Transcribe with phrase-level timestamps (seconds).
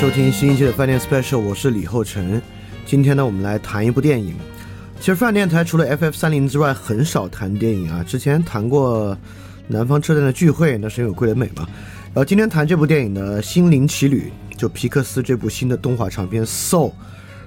[0.00, 2.40] 收听新一期的饭店 special，我是李厚成。
[2.86, 4.34] 今天呢，我们来谈一部电影。
[4.98, 8.02] 其实饭店台除了 FF 三零之外，很少谈电影啊。
[8.02, 9.14] 之前谈过
[9.68, 11.68] 《南方车站的聚会》，那是因为桂纶镁嘛。
[12.04, 16.88] 然后今天谈这部电影呢，《心灵奇旅》，就皮克斯这部新的动画长片《Soul》。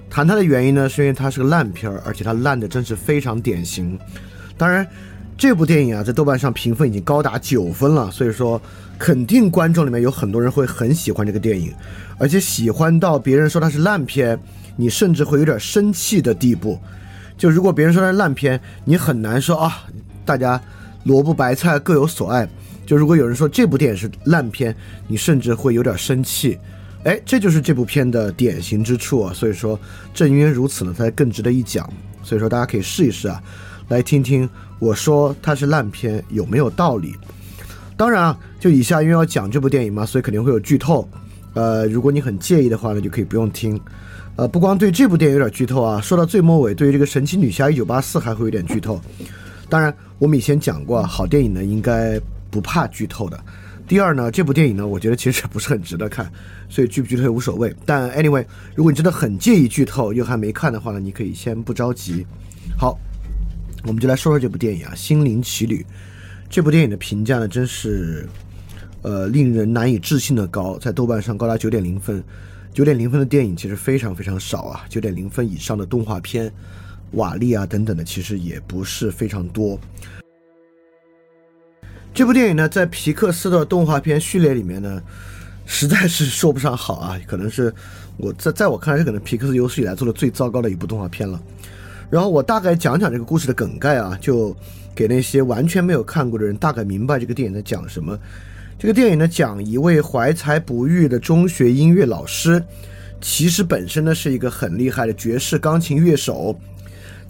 [0.08, 3.98] 谈它的原因呢，是因为它是个烂片儿，而且它烂的真是非常典型。
[4.56, 4.88] 当然，
[5.36, 8.62] 这部电影啊，在豆瓣上评分已经高达九分了，所以说
[9.00, 11.74] 肯定观众里面有很多人会很喜欢这个电影，
[12.24, 14.40] 而且喜欢到别人说它是烂片，
[14.78, 16.80] 你甚至会有点生气的地步。
[17.38, 19.84] 就如果别人说它是烂片，你很难说啊，
[20.24, 20.62] 大家
[21.04, 22.48] 萝卜白菜各有所爱。
[22.86, 24.74] 就如果有人说这部电影是烂片，
[25.06, 26.58] 你甚至会有点生气。
[27.04, 29.34] 哎，这就是这部片的典型之处啊！
[29.34, 29.78] 所以说，
[30.14, 31.92] 正因为如此呢，才更值得一讲。
[32.24, 33.44] 所以说，大家可以试一试啊，
[33.90, 37.18] 来听听我说它是烂片有没有道理。
[37.98, 41.06] 当然啊，就以下因为要讲这部电影嘛，所以肯定会有剧透。
[41.54, 43.80] 呃，如果你很介意的话呢，就可以不用听。
[44.36, 49.00] 呃，不光对这部电影有点剧透啊，说到最末尾，对于这个神奇女侠一九八四还会有点剧透。
[49.70, 53.40] 当然，我们以前讲过，好电影呢应该不怕剧透的。
[53.88, 56.32] 第二呢，这部电影呢，我觉得其实不是很值得看，
[56.70, 57.72] 所以剧不剧透无所谓。
[57.86, 58.44] 但 anyway，
[58.76, 62.26] 如果你真的很介意剧透又还没看的话呢，你可以先不着急。
[62.78, 62.98] 好，
[63.84, 65.86] 我们就来说说这部电影啊，《心灵奇旅》。
[66.50, 68.28] 这部电影的评价呢，真是
[69.04, 72.24] 呃令人难以置信的高，在豆瓣上高达九点零分。
[72.74, 76.52] 九点零分的电影其实非常非常少啊，九点零分以上的动画片、
[77.12, 79.80] 瓦力啊等等的，其实也不是非常多。
[82.16, 85.00] 这部电影呢，在皮克斯的动画片序列里面呢，
[85.68, 87.20] 实在是说不上好啊。
[87.28, 87.72] 可能是
[88.18, 91.40] 我在在我看来，是可能皮克斯有史以来做的最糟糕的一部动画片了。
[92.10, 94.56] 然后我大概讲讲这个故事的梗概啊，就
[94.96, 98.18] 给那些完全没有看过的人大概明白这个电影在讲什么。
[98.78, 102.64] 这个电影呢，讲一位怀才不遇的中学音乐老师，
[103.22, 106.58] 其实本身呢是一个很厉害的爵士钢琴乐手，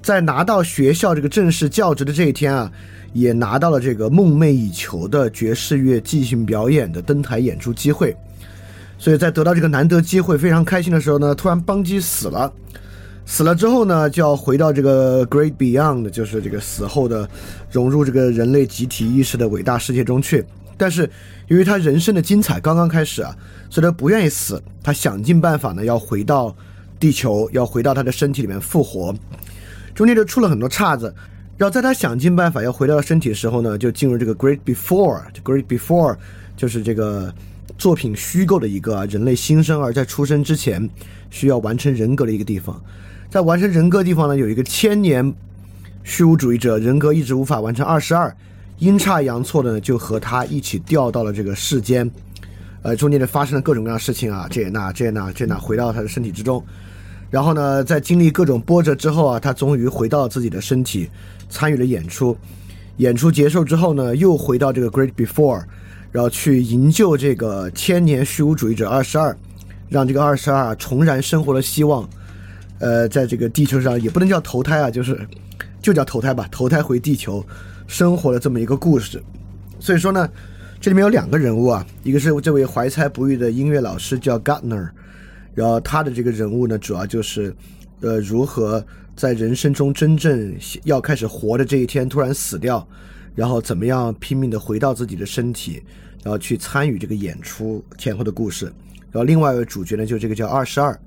[0.01, 2.71] 在拿到学校这个正式教职的这一天啊。
[3.15, 8.17] 也拿到了这个梦寐以求的爵士乐即兴表演的登台演出机会，
[8.97, 12.51] 所以在得到这个难得机会非常开心的时候呢，突然邦基死了，
[13.23, 17.29] 死了之后呢，就要回到这个 Great Beyond，就是这个死后的
[17.69, 20.43] 融入这个人类集体意识的伟大世界中去。
[20.83, 21.09] 但是
[21.47, 23.33] 由于他人生的精彩刚刚开始啊，
[23.69, 26.53] 所以他不愿意死，他想尽办法呢要回到
[26.99, 29.15] 地球，要回到他的身体里面复活，
[29.95, 31.15] 中间就出了很多岔子。
[31.55, 36.17] 然后在他想尽办法要回到身体的时候呢，就进入这个 Great Before，Great Before
[36.57, 37.33] 就是这个
[37.77, 40.89] 作品虚构的一个人类新生儿在出生之前
[41.29, 42.83] 需要完成人格的一个地方。
[43.29, 45.33] 在完成人格地方呢，有一个千年
[46.03, 48.35] 虚无主义者，人格一直无法完成二十二，
[48.83, 52.09] 阴差阳错的呢，就和他一起掉到了这个世间。
[52.81, 56.61] 呃，中间呢发生了各种各样的事情啊，这也那，这也那，这那，回到他的身体之中。
[57.31, 61.09] 然后呢，在经历各种波折之后啊，他终于回到了自己的身体，
[61.49, 62.37] 参与了演出。
[62.97, 65.63] 演出结束之后呢，又回到这个 Great Before，
[66.11, 69.35] 然后去营救这个千年虚无主义者二十二，
[69.87, 72.07] 让这个二十二重燃生活的希望。
[72.79, 75.25] 呃，在这个地球上也不能叫投胎啊，就是
[75.81, 77.41] 就叫投胎吧，投胎回地球
[77.87, 79.21] 生活的这么一个故事。
[79.79, 80.29] 所以说呢，
[80.79, 84.89] 这里面有两个人物啊，一个是这位怀才不遇的音乐老师叫 Gardner。
[85.55, 87.55] 然后他的这个人物呢，主要就是，
[88.01, 88.83] 呃，如何
[89.15, 90.51] 在人生中真正
[90.83, 92.87] 要开始活的这一天突然死掉，
[93.35, 95.83] 然后怎么样拼命的回到自己的身体，
[96.23, 98.65] 然后去参与这个演出前后的故事。
[99.11, 100.99] 然后另外一位主角呢，就这个叫二十二，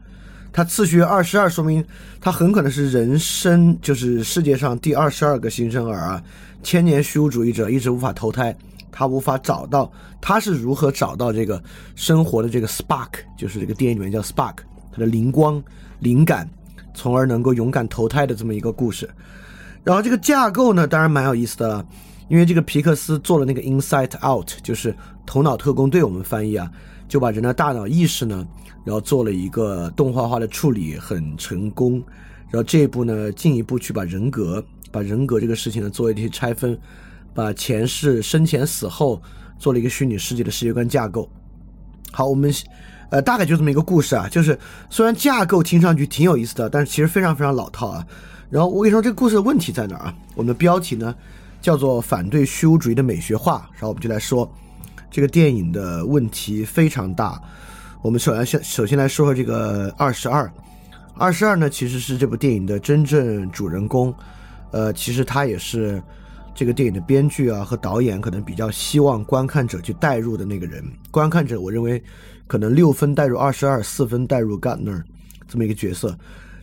[0.52, 1.84] 他次序二十二，说明
[2.20, 6.22] 他很可能是人生就是世界上第二十二个新生儿啊，
[6.66, 8.52] 千年虚无主义者一直无法投胎。
[8.90, 9.88] 他无法找到，
[10.20, 11.62] 他是如何找到这个
[11.94, 14.56] 生活的这个 spark，就是这个电影里面叫 spark，
[14.90, 15.62] 他的灵光、
[16.00, 16.50] 灵感，
[16.92, 19.08] 从而能够勇敢投胎的这么一个故事。
[19.84, 21.86] 然后这个架构呢，当然蛮有意思的了，
[22.28, 24.92] 因为这个皮克斯做了那个 Inside Out，就是
[25.24, 26.69] 头脑特工队，我们翻译啊，
[27.06, 28.44] 就把人的大脑意识呢，
[28.82, 32.02] 然后做了一个动画化的处理，很成功。
[32.48, 34.64] 然后这一步呢，进一步去把人格，
[34.96, 36.78] 把人格这个事情呢，做一些拆分。
[37.37, 39.20] 把前世、生前、死后
[39.58, 41.28] 做了一个虚拟世界的世界观架构。
[42.10, 42.50] 好，我们
[43.10, 44.58] 呃大概就这么一个故事啊，就是
[44.88, 48.06] 虽然架构听上去挺有意思的，但是其实非常非常老套啊。
[48.48, 50.14] 然后我跟你说，这个故事的问题在哪儿啊？
[50.34, 51.14] 我们的标题呢
[51.60, 54.50] 叫做“反对虚无主义的美学化”，然后我们就来说
[55.10, 57.38] 这个电影的问题非常大。
[58.00, 60.50] 我们首先先首先来说说这个二十二，
[61.19, 64.14] 二十二呢其实是这部电影的真正主人公，
[64.70, 66.02] 呃，其实他也是。
[66.58, 72.02] 这个电影的编剧啊和导演可能比较希望观看者去代入的那个人，观看者我认为
[72.46, 75.02] 可能六分带入二十二，四分带入 Gardner
[75.46, 76.18] 这么一个角色。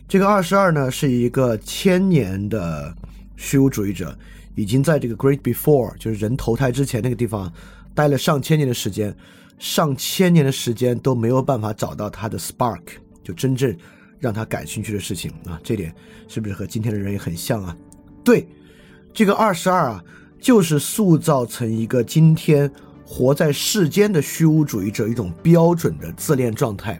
[0.08, 2.92] 这个二十二呢，是一个千年的
[3.36, 4.18] 虚无主义者，
[4.56, 7.52] 已经在这个 Great Before，就是人投胎之前那个地方
[7.94, 9.16] 待了上千年的时间，
[9.60, 12.82] 上千年的时间都没有办法找到他的 Spark，
[13.22, 13.72] 就真正
[14.18, 15.60] 让他感兴趣的事情啊。
[15.62, 15.94] 这点
[16.26, 17.76] 是不是和今天的人也很像啊？
[18.24, 18.48] 对，
[19.12, 20.04] 这个二十二啊，
[20.40, 22.70] 就是塑造成一个今天。
[23.06, 26.98] 活在世间的虚无主义者，一种标准的自恋状态。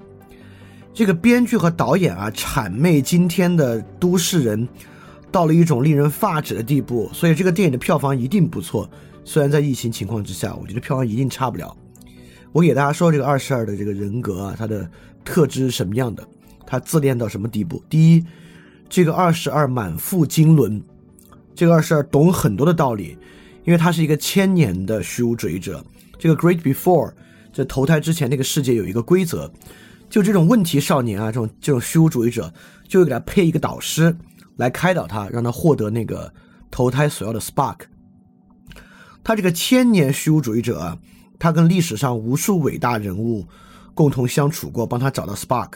[0.92, 4.68] 这个编剧和导演啊，谄媚今天的都市人，
[5.32, 7.08] 到了一种令人发指的地步。
[7.14, 8.88] 所以这个电影的票房一定不错。
[9.24, 11.74] 虽然在疫情情况之下，我觉得票房一定差不了。
[12.52, 14.88] 我给大家说这个二十二的这个人格啊，他的
[15.24, 16.22] 特质是什么样的？
[16.66, 17.82] 他自恋到什么地步？
[17.88, 18.24] 第一，
[18.90, 20.82] 这个二十二满腹经纶，
[21.54, 23.16] 这个二十二懂很多的道理，
[23.64, 25.84] 因为他是一个千年的虚无主义者。
[26.18, 27.12] 这个 Great Before，
[27.52, 29.50] 这投胎之前那个世界有一个规则，
[30.08, 32.52] 就这种问题少年啊，这种这种虚无主义者，
[32.88, 34.16] 就会给他配一个导师
[34.56, 36.32] 来开导他，让他获得那个
[36.70, 37.80] 投胎所要的 Spark。
[39.22, 40.98] 他这个千年虚无主义者啊，
[41.38, 43.46] 他跟历史上无数伟大人物
[43.92, 45.72] 共同相处过，帮他找到 Spark，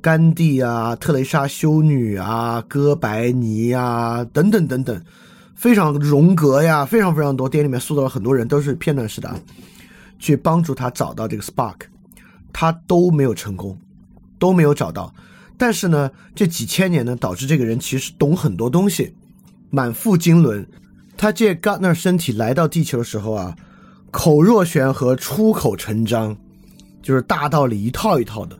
[0.00, 5.00] 甘地啊、特蕾莎修女啊、哥白尼啊等等等等。
[5.54, 9.30] 非常荣格呀，非常非常多，电影里面塑造了很多人，都是片段式的，
[10.18, 11.76] 去帮助他找到这个 spark，
[12.50, 13.78] 他都没有成功，
[14.38, 15.12] 都没有找到。
[15.58, 19.14] 但是呢，这几千年呢，导致这个人其实懂很多东西，
[19.68, 20.66] 满腹经纶。
[21.18, 23.54] 他借 Gartner 身体来到地球的时候啊，
[24.10, 26.34] 口若悬河，出口成章，
[27.02, 28.58] 就是大道理一套一套的，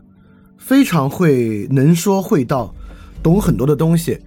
[0.61, 2.73] 非常会能说会道，
[3.23, 4.17] 懂很多的东西。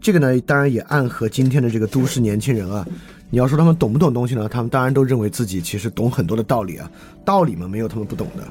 [0.00, 2.84] 这个呢，当然也暗合今天的这个都市年轻人啊。
[3.30, 4.48] 你要说他们懂不懂东西呢？
[4.48, 6.90] 他们当然都认为自己其实懂很多的道理啊。
[7.24, 8.44] 道理嘛，没有他们不懂的。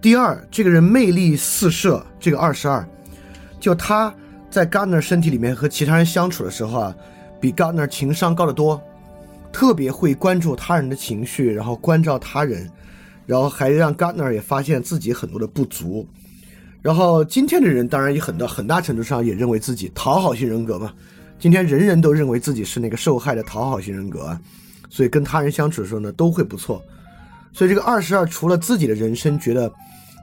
[0.00, 2.86] 第二，这个人魅力四射，这个二十二，
[3.58, 4.12] 就他
[4.50, 6.96] 在 Gardner 身体里面和其他人相处的时候啊，
[7.40, 8.82] 比 Gardner 情商高得多，
[9.52, 12.68] 特别会关注他人的情绪，然后关照他人，
[13.30, 16.04] 然后还让 Gardner 也发现自己很多的不足。
[16.82, 20.92] 然后今天的人当然也很大很大程度上也认为自己讨好型人格嘛，
[21.38, 24.36] 今天人人都认为自己是那个受害的讨好型人格，
[24.88, 26.82] 所以跟他人相处的时候呢都会不错。
[27.52, 29.72] 所以这个二十二除了自己的人生觉得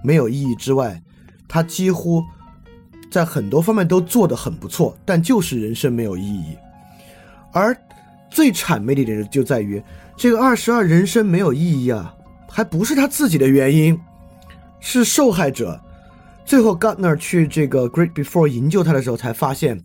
[0.03, 1.01] 没有意义之外，
[1.48, 2.21] 他几乎
[3.10, 6.57] 在很多方面都做得很不错，但就是人生没有意义。
[7.53, 7.74] 而
[8.30, 9.81] 最谄媚的一点就在于
[10.18, 12.13] 这个二十二人生没有意义啊，
[12.49, 13.99] 还不是他自己的原因，
[14.79, 15.79] 是受害者。
[16.45, 19.83] 最后，Gardner 去这个 Great Before 营救他的时候，才发现，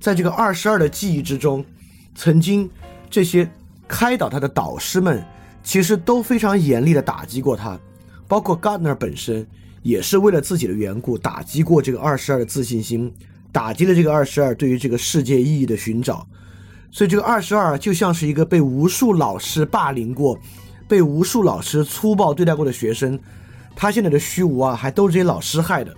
[0.00, 1.64] 在这个二十二的记忆之中，
[2.14, 2.68] 曾经
[3.10, 3.48] 这些
[3.86, 5.22] 开导他的导师们，
[5.62, 7.78] 其实都非常严厉的打击过他，
[8.26, 9.46] 包括 Gardner 本身，
[9.82, 13.12] 也是为了自己的缘故打击过这个二十二的自信心，
[13.52, 16.26] 打击了这个二十二对于这个世界意义的寻找。
[16.90, 20.38] 所以，这个二十二就像是一个被无数老师霸凌过、
[20.88, 23.18] 被无数老师粗暴对待过的学生。
[23.76, 25.94] 他现在的虚无啊，还都是这些老师害的，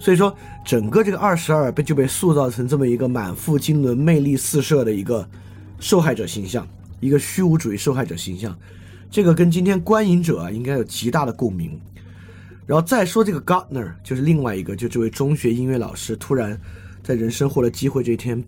[0.00, 5.24] 所以说整个这个二十二被就被塑造成这么一个满腹经纶、魅力四射的一个
[5.78, 6.66] 受害者形象，
[6.98, 8.58] 一个虚无主义受害者形象，
[9.08, 11.78] 这个跟今天观影者啊应该有极大的共鸣。
[12.66, 16.60] 然后再说这个 Gardner，就是另外一个，就这位中学音乐老师突然
[17.04, 18.42] 在人生获得机会这一天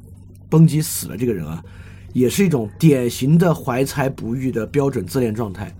[0.48, 1.62] 崩击死了这个人啊，
[2.12, 5.74] 也是一种典型的怀才不遇的标准自恋状态。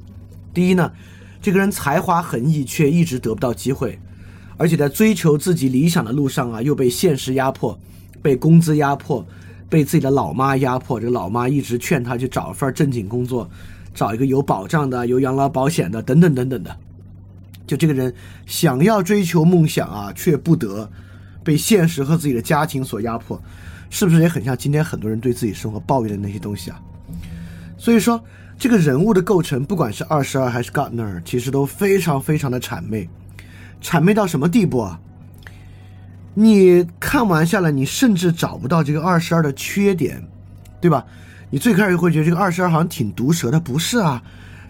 [0.54, 0.92] 第一呢。
[1.44, 3.98] 这个人才华横溢，却一直得不到机会，
[4.56, 7.76] 而且在追求自己理想的路上啊，又被现实压迫，
[8.22, 9.26] 被工资压迫，
[9.68, 11.00] 被自己的老妈压迫。
[11.00, 13.50] 这老妈一直劝他去找份正经工作，
[13.92, 16.76] 找一个有保障的、有养老保险的，等等等等的。
[17.66, 18.14] 就这个人
[18.46, 20.88] 想要追求梦想啊，却不得，
[21.42, 23.42] 被现实和自己的家庭所压迫，
[23.92, 26.80] 是不是也很像今天很多人对自己生活抱怨的那些东西啊？
[27.76, 28.20] 所以说。
[28.58, 33.08] 这个人物的构成，不管是二十二还是 Gardner，其实都非常非常的谄媚，
[33.82, 35.00] 谄媚到什么地步啊？
[36.34, 40.22] 你看完下来，你甚至找不到这个二十二的缺点，
[40.80, 41.04] 对吧？
[41.50, 44.22] 你最开始会觉得这个二十二好像挺毒舌的，不是啊？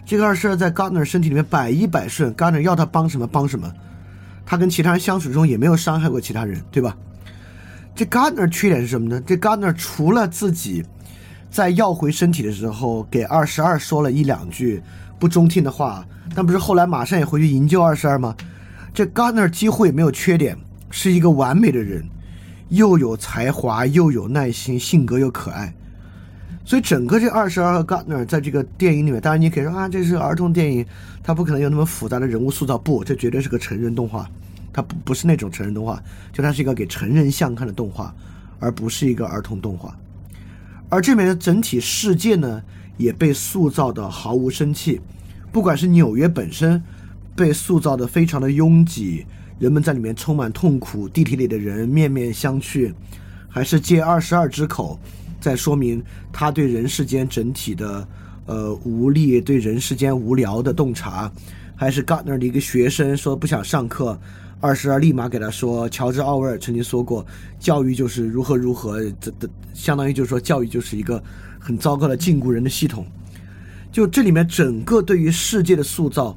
[0.07, 3.71] 这个二十二在 Gardner 身体里面百依百顺，Gardner 要他帮什么帮什么，
[4.43, 6.97] 他跟其他人相处中也没有伤害过其他人，对吧？
[7.95, 9.21] 这 Gardner 缺点是什么呢？
[9.25, 10.83] 这 Gardner 除了自己。
[11.51, 14.81] 在要回身体的时候，给二十二说了一两句
[15.19, 18.35] 不中听的话，但不是后来马上也回去营救二十二吗？
[18.91, 20.57] 这 Gardner 几乎也没有缺点，
[20.89, 22.03] 是一个完美的人，
[22.69, 25.71] 又有才华，又有耐心，性格又可爱。
[26.65, 30.83] 所以整个这二十二和 Gardner 在这个电影里面，当然你可以说啊，这是儿童电影，
[31.21, 32.79] 它不可能有那么复杂的人物塑造。
[32.79, 34.27] 不，这绝对是个成人动画，
[34.73, 36.01] 它不不是那种成人动画，
[36.33, 38.13] 就它是一个给成人向看的动画，
[38.59, 39.95] 而不是一个儿童动画。
[40.89, 42.61] 而这边的整体世界呢，
[42.97, 44.99] 也被塑造的毫无生气，
[45.51, 46.81] 不管是纽约本身
[47.35, 49.25] 被塑造的非常的拥挤，
[49.59, 52.93] 人们在里面充满痛苦，地铁里的人面面相觑，
[53.47, 54.99] 还是借二十二之口。
[55.39, 56.01] 在说明
[56.31, 58.07] 他对人世间整体的
[58.45, 61.29] 呃无力，对人世间无聊的洞察，
[61.75, 64.17] 还是 Gardner 的一个学生说不想上课，
[64.63, 67.25] 二十二立马给他说，乔治奥威尔曾经说过，
[67.59, 71.21] 教育就是如何如何，这的相当于就是说教育就是一个
[71.59, 73.05] 很糟糕的禁锢人的系统。
[73.91, 76.33] 就这里面整个对于世界的塑造，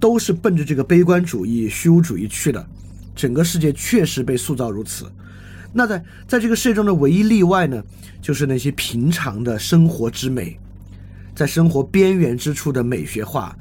[0.00, 2.66] 都是奔着这个悲观主义、虚无主义去的，
[3.14, 5.04] 整个世界确实被塑造如此。
[5.70, 7.84] 那在在这个世界中的唯一例外呢，
[8.22, 10.58] 就是那些平常的生活之美，
[11.34, 13.54] 在生活边缘之处的美学化。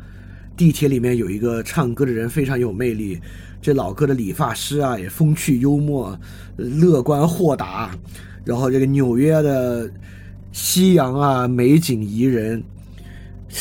[0.56, 3.20] 地铁里面有一个唱歌的人非常有魅力，
[3.66, 6.16] 这老哥的理发师啊也风趣幽默、
[6.56, 7.98] 乐观豁达。
[8.44, 9.90] 然后这个纽约的
[10.52, 12.64] 夕阳啊美景宜人，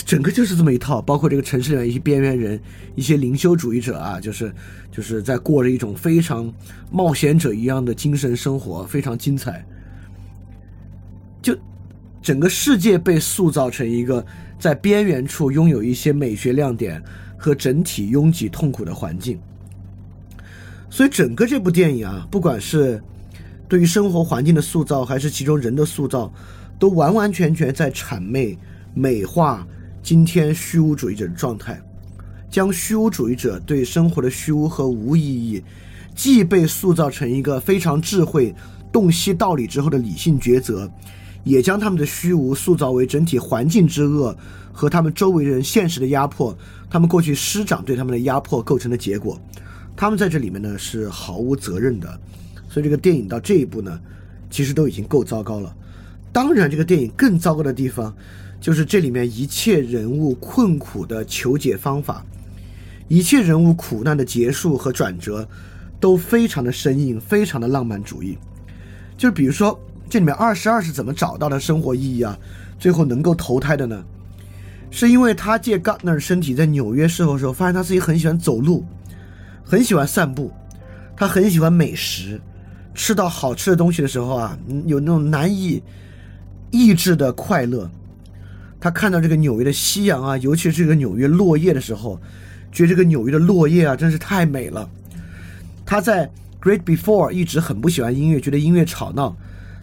[0.04, 1.00] 整个就是这么一套。
[1.00, 2.60] 包括这个城市里面一些边缘人、
[2.94, 4.52] 一些灵修主义者啊，就是。
[4.92, 6.54] 就是在过着一种非常
[6.88, 9.66] 冒险者一样的精神生活，非常精彩。
[11.42, 11.52] 就
[12.22, 14.24] 整个世界被塑造成一个
[14.56, 17.02] 在边缘处拥有一些美学亮点
[17.36, 19.36] 和整体拥挤痛苦的环境。
[20.94, 23.02] 所以整个这部电影啊，不管是
[23.66, 26.32] 对于生活环境的塑造，还是其中人的塑造，
[26.78, 28.56] 都完完全全在谄媚
[28.94, 29.66] 美化
[30.04, 31.82] 今天虚无主义者的状态。
[32.48, 35.60] 将虚无主义者对生活的虚无和无意义，
[36.14, 38.54] 既被塑造成一个非常智慧、
[38.92, 40.88] 洞悉道理之后的理性抉择，
[41.42, 44.32] 也将他们的虚无塑造为整体环境之恶
[44.72, 46.56] 和他们周围人现实的压迫，
[46.88, 49.36] 他们过去师长对他们的压迫构成的结果。
[49.96, 52.20] 他们在这里面呢是毫无责任的，
[52.68, 54.00] 所以这个电影到这一步呢，
[54.50, 55.74] 其实都已经够糟糕了。
[56.32, 58.12] 当然，这个电影更糟糕的地方，
[58.60, 62.24] 就是这里面一切人物困苦的求解方法。
[63.06, 65.46] 一切人物苦难的结束和转折，
[66.00, 68.36] 都非常的生硬，非常的浪漫主义。
[69.16, 72.36] 就比如说，这里面二十二是怎么找到的生活意义啊？
[72.78, 74.02] 最后能够投胎的呢？
[74.90, 78.84] 是因为他借 Gardner 身体在纽约生活的时候，发现他自己很喜欢走路，
[79.64, 80.52] 很喜欢散步，
[81.16, 82.40] 他很喜欢美食，
[82.94, 85.82] 吃到好吃的东西的时候啊，有那种难以
[86.70, 87.90] 抑制的快乐。
[88.78, 92.20] 他看到这个纽约的夕阳啊，尤其是这个纽约落叶的时候。
[92.72, 94.90] 觉得这个纽约的落叶啊，真是太美了。
[95.86, 96.26] 他在
[96.60, 99.36] 《Great Before》一直很不喜欢音乐，觉得音乐吵闹。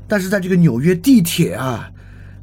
[0.10, 1.90] 但是在这个纽约地铁啊，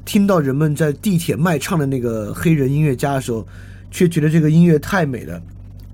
[0.05, 3.47] 听到人们在地铁卖唱的那个黑人音乐家的时候，
[3.91, 5.39] 却觉得这个音乐太美了，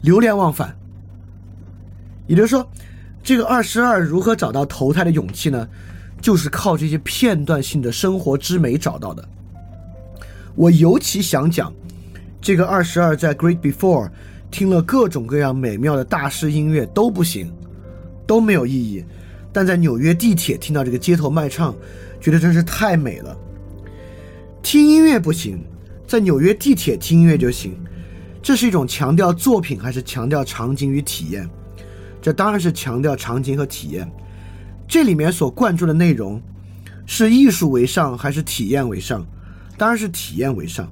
[0.04, 0.74] 流连忘返。
[2.28, 2.68] 也就是说，
[3.24, 5.68] 这个二十二如何找到投胎的勇气呢？
[6.22, 9.28] 就是靠这些片段性的生活之美找到的。
[10.56, 11.74] 我尤其想讲
[12.42, 14.08] 这个二十二在《Great Before》。
[14.52, 17.52] 听了各种各样美妙的大师音乐都不行，
[18.26, 19.04] 都没有意义。
[19.52, 21.76] 但在纽约地铁听到这个街头卖唱，
[22.22, 23.36] 觉得真是太美了。
[24.64, 25.62] 听音乐不行，
[26.08, 27.76] 在纽约地铁听音乐就行。
[28.42, 31.50] 这是一种强调作品还是强调场景与体验？
[32.26, 34.12] 这当然是强调场景和体验。
[34.88, 36.42] 这里面所灌注的内容，
[37.06, 39.24] 是艺术为上还是体验为上？
[39.78, 40.92] 当然是体验为上。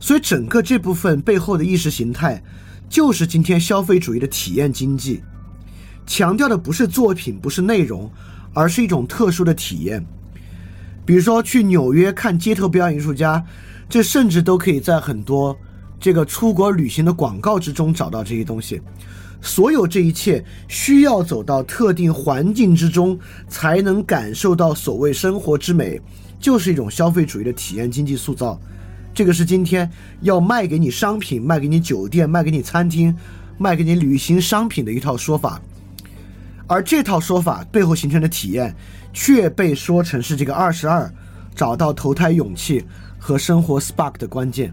[0.00, 2.42] 所以整个这部分背后的意识形态。
[2.88, 5.22] 就是今天消费主义的体验经济，
[6.06, 8.10] 强调的不是作品，不是内容，
[8.54, 10.02] 而是一种特殊的体验。
[11.04, 13.44] 比如说去纽约看街头表演艺术家，
[13.90, 15.54] 这甚至都可以在很多
[16.00, 18.80] 这个出国旅行的广告之中找到这些东西。
[19.42, 23.18] 所有这一切需要走到特定环境之中，
[23.48, 26.00] 才能感受到所谓生活之美，
[26.38, 28.58] 就是一种消费主义的体验经济塑造。
[29.12, 33.14] 这个是今天要卖给你商品、卖给你酒店、卖给你餐厅、
[33.58, 35.60] 卖给你旅行商品的一套说法，
[36.66, 38.74] 而这套说法背后形成的体验，
[39.12, 41.12] 却被说成是这个二十二
[41.54, 42.82] 找到投胎勇气
[43.18, 44.72] 和生活 spark 的关键。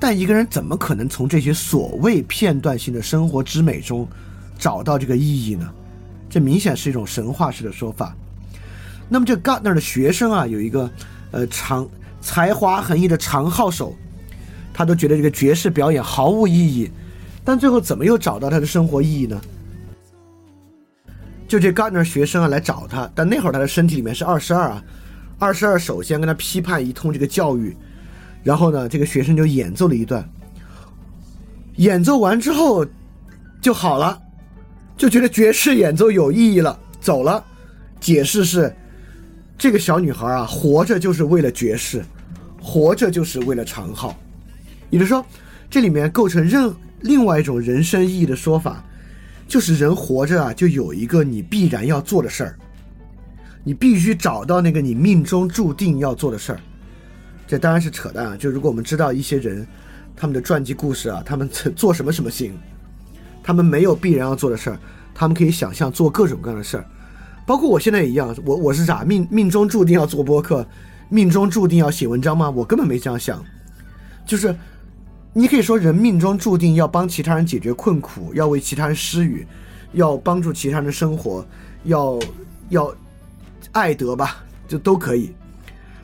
[0.00, 4.08] 但一个人怎么可能从这些所谓片段性的生活之美中
[4.58, 5.70] 找到这个意义呢？
[6.28, 8.16] 这明显是一种神话式的说法。
[9.08, 10.90] 那么这 Gardner 的学生啊，有一个
[11.30, 11.88] 呃长。
[12.22, 13.96] 才华横溢的长号手，
[14.74, 16.90] 他都觉得这个爵士表演毫无意义，
[17.42, 19.40] 但最后怎么又找到他的生活意义呢？
[21.48, 24.84] 就这 Gardner 学生啊来找他，但那会儿他的身体里面是二十二啊，
[25.38, 27.74] 二十二首先跟他批判一通这个教育，
[28.42, 30.26] 然后呢，这个学生就演奏了一段，
[31.76, 32.86] 演奏完之后
[33.60, 34.20] 就好了，
[34.96, 37.44] 就觉得爵士演奏有意义了，走了。
[38.00, 38.74] 解释是，
[39.58, 42.02] 这个小女孩啊，活着就是为了爵士，
[42.62, 44.18] 活着就是为了长号。
[44.88, 45.24] 也就是说，
[45.68, 48.82] 这里面构成任另外一种人生意义的说法，
[49.46, 52.58] 就是人活着啊，就有一个你必然要做的事儿，
[53.62, 56.60] 你必须找到那个你命中注定要做的事儿。
[57.50, 58.36] 这当然是扯淡啊！
[58.36, 59.66] 就如果我们知道一些人，
[60.14, 62.56] 他们的传记故事啊，他们 做什么什么行，
[63.42, 64.78] 他们没有必然要做的事儿，
[65.12, 66.86] 他们可以想象做各种各样的事儿。
[67.44, 70.64] 包括我现在也一样，我我是啥命命中注定要做播客，
[71.08, 72.48] 命中注定要写文章吗？
[72.48, 73.44] 我根本没这样想，
[74.24, 74.54] 就是
[75.32, 79.44] 你可以说人命中注定要帮其他人解决困苦，要为其他人施予，
[79.94, 81.44] 要帮助其他人的生活，
[81.82, 82.16] 要
[82.68, 82.94] 要
[83.72, 84.36] 爱德吧，
[84.68, 85.32] 就都可以。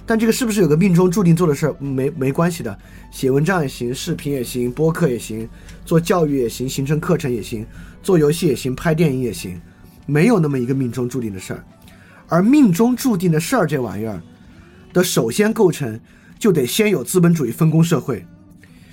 [0.07, 1.77] 但这个是不是有个命中注定做的事儿？
[1.81, 2.79] 没没关系的，
[3.11, 5.49] 写文章也行，视频也行，播客也行，
[5.85, 7.67] 做教育也行，形成课程也行，
[8.05, 9.61] 做游戏也行，拍电影也行。
[10.07, 11.65] 没有那么一个命中注定的事儿，
[12.29, 14.23] 而命中注定的事儿这玩意儿
[14.93, 15.99] 的首先构成，
[16.39, 18.25] 就得先有资本主义分工社会，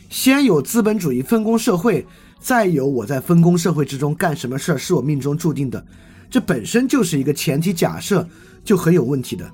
[0.10, 2.04] 先有资本主义分工社会，
[2.40, 5.86] 再有我在分工社会之中干什么事儿是我命中注定的，
[6.32, 8.28] 这本身就是一个前提假设，
[8.64, 9.48] 就很有问题的。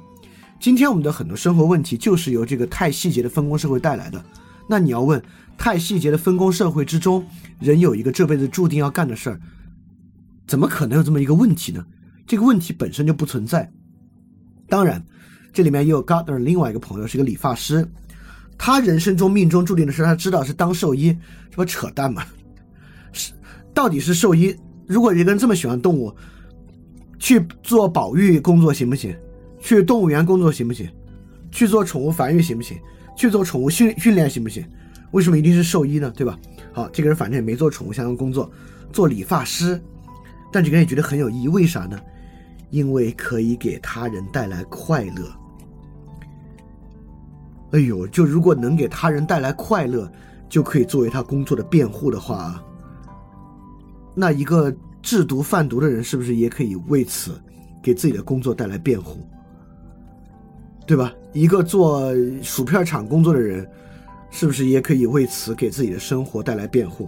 [0.59, 4.21] 今天我们的很多生活问题就是由这个太细节的分工社会带来的。
[4.67, 5.21] 那你要问，
[5.57, 7.25] 太细节的分工社会之中，
[7.59, 9.39] 人有一个这辈子注定要干的事儿。
[10.45, 11.85] 怎么可能有这么一个问题呢？
[12.27, 13.71] 这个问题本身就不存在。
[14.67, 15.01] 当然，
[15.53, 17.89] 这里面也有 Gardner 另外一个朋友是一个理发师，
[18.57, 21.17] 他人生中命中注定的事，他知道是当兽医，
[21.49, 22.25] 这不扯淡吗？
[23.13, 23.31] 是，
[23.73, 24.53] 到底是兽医？
[24.85, 26.13] 如果一个人这么喜欢动物，
[27.17, 29.15] 去做保育工作行不行？
[29.59, 30.89] 去动物园工作行不行？
[31.51, 32.77] 去做宠物繁育行不行？
[33.15, 34.65] 去做宠物训训练行不行？
[35.11, 36.11] 为什么一定是兽医呢？
[36.15, 36.37] 对吧？
[36.71, 38.49] 好，这个人反正也没做宠物相关工作，
[38.93, 39.81] 做理发师。
[40.51, 41.99] 但这个人也觉得很有意义，为啥呢？
[42.69, 45.31] 因为可以给他人带来快乐。
[47.71, 50.11] 哎呦，就如果能给他人带来快乐，
[50.47, 52.63] 就可以作为他工作的辩护的话，
[54.15, 57.39] 那一个制毒贩毒的人是不是也可以为此
[57.81, 59.27] 给自己的工作带来辩护？
[60.89, 61.13] 对吧？
[61.33, 63.69] 一个做薯片厂工作的人，
[64.31, 67.07] 是不是也可以为此给自己的生活带来辩护？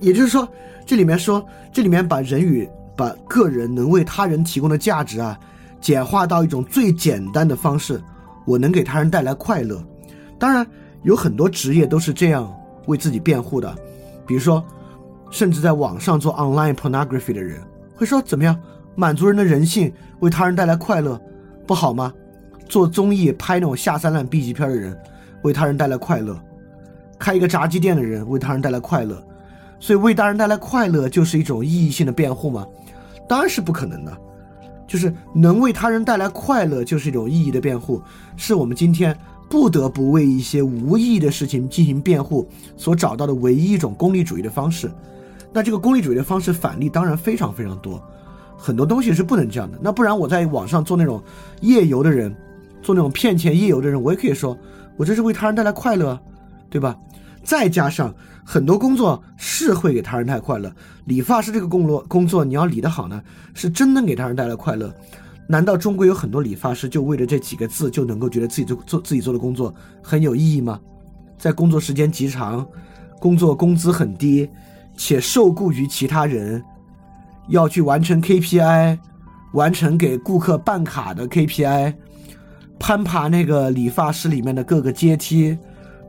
[0.00, 0.48] 也就是说。
[0.86, 2.66] 这里面说，这里面把人与
[2.96, 5.38] 把个人能为他人提供的价值啊，
[5.82, 8.02] 简化到一种最简单的方式，
[8.46, 9.84] 我能给他人带来快乐。
[10.38, 10.66] 当然，
[11.02, 12.50] 有很多职业都是这样
[12.86, 13.70] 为自己辩护的，
[14.26, 14.64] 比如说，
[15.30, 17.60] 甚至在网上做 online pornography 的人
[17.94, 18.58] 会说怎么样，
[18.94, 21.20] 满足人的人性，为他人带来快乐，
[21.68, 22.12] 不好吗？
[22.66, 24.98] 做综艺拍那种下三滥 B 级片的人，
[25.42, 26.36] 为他人带来快乐，
[27.18, 29.22] 开一个炸鸡店的人为他人带来快乐。
[29.78, 32.66] 所以为他人带来快乐就是一种意义性的辩护吗？
[33.28, 34.16] 当然是不可能的。
[34.86, 38.02] 就是能为他人带来快乐就是一种意义的辩护，
[38.36, 39.14] 是我们今天
[39.50, 44.90] 不得不为一些无意义的事情进行辩护所找到的唯一一种功利主义的方式。
[45.52, 48.02] 那这个功利主义的方式反例当然非常非常多，
[48.58, 49.78] 很多东西是不能这样的。
[49.80, 51.22] 那不然我在网上做那种
[51.62, 52.34] 夜游的人，
[52.82, 54.58] 做那种骗钱夜游的人，我也可以说
[54.96, 56.20] 我这是为他人带来快乐，
[56.68, 56.98] 对吧？
[57.44, 58.12] 再加上。
[58.50, 60.72] 很多工作是会给他人带来快乐，
[61.04, 64.90] 理发师这个工作工作你要理得好呢，是真能给他人带来快乐。
[65.46, 70.80] 难道中国有很多理发师就为了这几个字就能够觉得自己做做自己做的工作很有意义吗？
[71.36, 72.66] 在工作时间极长，
[73.20, 74.48] 工作工资很低，
[74.96, 76.64] 且受雇于其他人，
[77.48, 78.98] 要去完成 KPI，
[79.52, 81.94] 完成给顾客办卡的 KPI，
[82.78, 85.58] 攀爬那个理发师里面的各个阶梯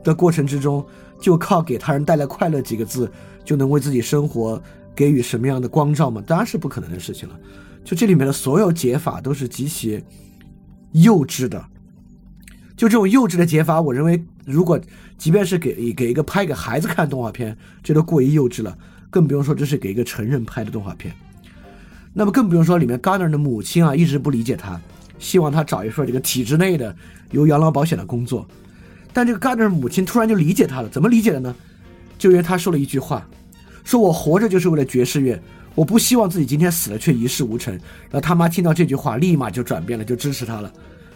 [0.04, 0.84] 的过程之中。
[1.20, 3.12] 就靠给他人带来快乐几个字，
[3.44, 4.58] 就能为自己生活
[4.96, 6.24] 给予什么样的光照吗？
[6.26, 7.38] 当然是不可能的事情了。
[7.84, 10.02] 就这里面的所有解法都是极其
[10.92, 11.62] 幼稚的。
[12.74, 14.80] 就这种幼稚的解法，我认为，如果
[15.18, 18.74] 即便是给给一个拍给孩子看动画片，这都过于幼稚了，
[19.10, 21.14] 更不用说这是给一个成人拍的动画片。
[22.12, 24.80] 那么更不用说里面 Garner 的母亲啊，一直不理解他，
[25.18, 26.94] 希望他找一份这个体制内的
[27.30, 28.46] 有养老保险的工作。
[29.12, 31.54] 但这个 Gardner 母亲突然就理解他了，怎么理解的呢？
[32.18, 33.26] 就因为他说了一句话，
[33.82, 35.40] 说我活着就是为了爵士乐，
[35.74, 37.72] 我不希望自己今天死了却一事无成。
[37.74, 40.72] 然后他妈听到这句话，立马就转变了，就支持他了。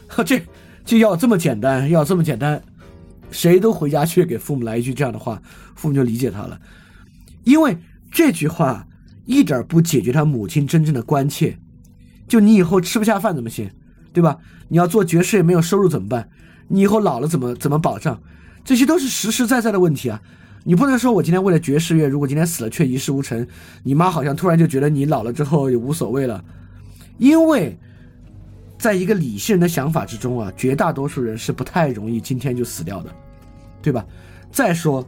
[0.07, 0.41] 呵 这
[0.85, 2.63] 就要这么简单，要这么简单，
[3.31, 5.41] 谁都回家去给父母来一句这样的话，
[5.75, 6.61] 父母就理解他了。
[7.45, 7.77] 因为
[8.11, 8.87] 这句话
[9.25, 11.59] 一点不解决他母亲真正的关切，
[12.29, 13.71] 就你以后吃不下饭怎么行？
[14.13, 14.39] 对吧？
[14.69, 16.29] 你要做爵士乐没有收入怎么办？
[16.69, 18.21] 你以后老了怎么怎么保障？
[18.65, 20.21] 这些都是实实在在的问题啊！
[20.63, 23.47] 你不能说我今天为了爵士乐，如果今天死了却一事无成，
[23.83, 26.43] 你妈好像突然就觉得你老了之后也无所谓了，
[27.19, 27.79] 因为
[28.79, 33.11] 在一个理性人的想法之中啊，绝大多数人是不太容易今天就死掉的，
[33.83, 34.07] 对吧？
[34.51, 35.07] 再说，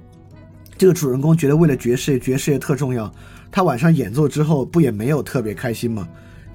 [0.76, 3.10] 这个主人公觉得为了爵士乐，爵士乐特重要，
[3.56, 6.06] 他晚上演奏之后不也没有特别开心吗？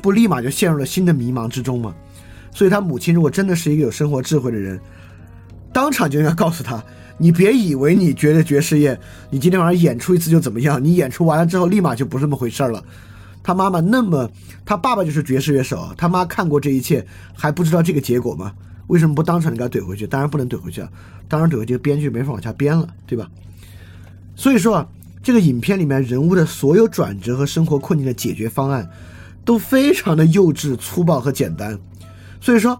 [0.03, 1.95] 不立马就陷入了新的迷茫之中吗？
[2.53, 4.79] 所以他母亲如果真的是一个有生活智慧的人。
[5.73, 6.79] 当场就应该告诉他，
[7.17, 8.95] 你别以为你觉得爵士乐，
[9.31, 10.83] 你今天晚上演出一次就怎么样？
[10.83, 12.83] 你演出完了之后，立马就不是那么回事了。
[13.41, 14.29] 他妈妈那么，
[14.63, 18.53] 他爸爸就是爵士乐手，他妈看过这一切，还不知道这个结果吗？
[18.85, 20.05] 为什么不当场给他怼回去？
[20.05, 20.89] 当然不能怼回去啊！
[21.27, 23.27] 当然怼回去，编剧没法往下编了，对吧？
[24.35, 24.87] 所以说啊，
[25.23, 28.89] 这个影片里面人物的所有转折和生活困境的解决方案，
[29.45, 31.79] 都非常的幼稚、粗暴和简单。
[32.39, 32.79] 所以说。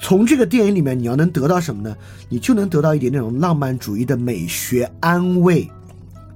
[0.00, 1.96] 从这个电影里面，你要能得到什么呢？
[2.28, 5.68] 你就能得到一点那种浪漫主义的美学安慰。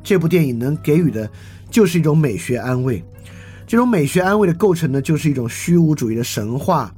[0.03, 1.31] 这部电影能给予的，
[1.71, 3.05] 就是一种美学安慰。
[3.65, 6.93] 这种美学安慰的构成呢，就是一种虚无主义的神话。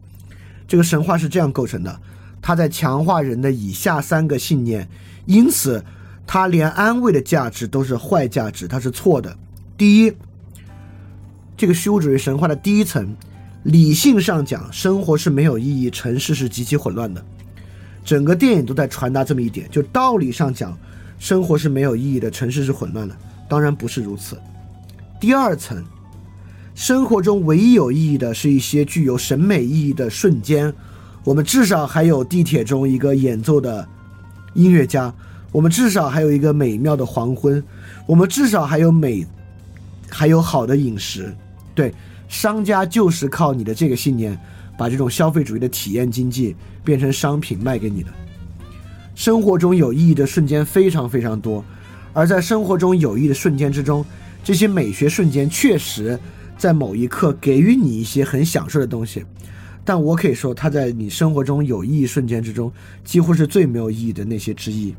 [0.66, 2.00] 这个神话是这样构成的：
[2.40, 4.88] 它在强化人的以下三个信念，
[5.26, 5.84] 因此
[6.26, 9.36] 它连安慰的价值都是坏价值，它是错的。
[9.76, 10.12] 第一，
[11.56, 13.14] 这个虚无主义神话的第一层。
[13.64, 17.24] 理性上讲，生活是没有意义，城市是极其混乱的。
[18.04, 20.76] 整个电影都在传达这么一点：就道理上讲，
[21.18, 23.16] 生活是没有意义的，城市是混乱的。
[23.48, 24.38] 当然不是如此。
[25.18, 25.82] 第二层，
[26.74, 30.70] 生活中唯一有意义的是一些具有审美意义的瞬间。
[31.24, 33.88] 我们至少还有地铁中一个演奏的
[34.52, 35.10] 音乐家，
[35.54, 37.62] 我们至少还有一个美妙的黄昏，
[38.06, 39.24] 我们至少还有美，
[40.10, 41.32] 还有好的饮食。
[41.76, 41.94] 对。
[42.26, 44.36] 商家就是靠你的这个信念，
[44.76, 48.08] 把这种消费主义的体验经济变成商品卖给你的。
[49.14, 51.64] 生活中有意义的瞬间非常非常多，
[52.12, 54.04] 而在生活中有意义的瞬间之中，
[54.42, 56.18] 这些美学瞬间确实
[56.58, 59.24] 在某一刻给予你一些很享受的东西。
[59.84, 62.72] 但我可以说，它在你生活中有意义瞬间之中，
[63.04, 64.92] 几乎是最没有意义的那些之一。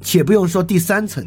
[0.00, 1.26] 且不用说第三层，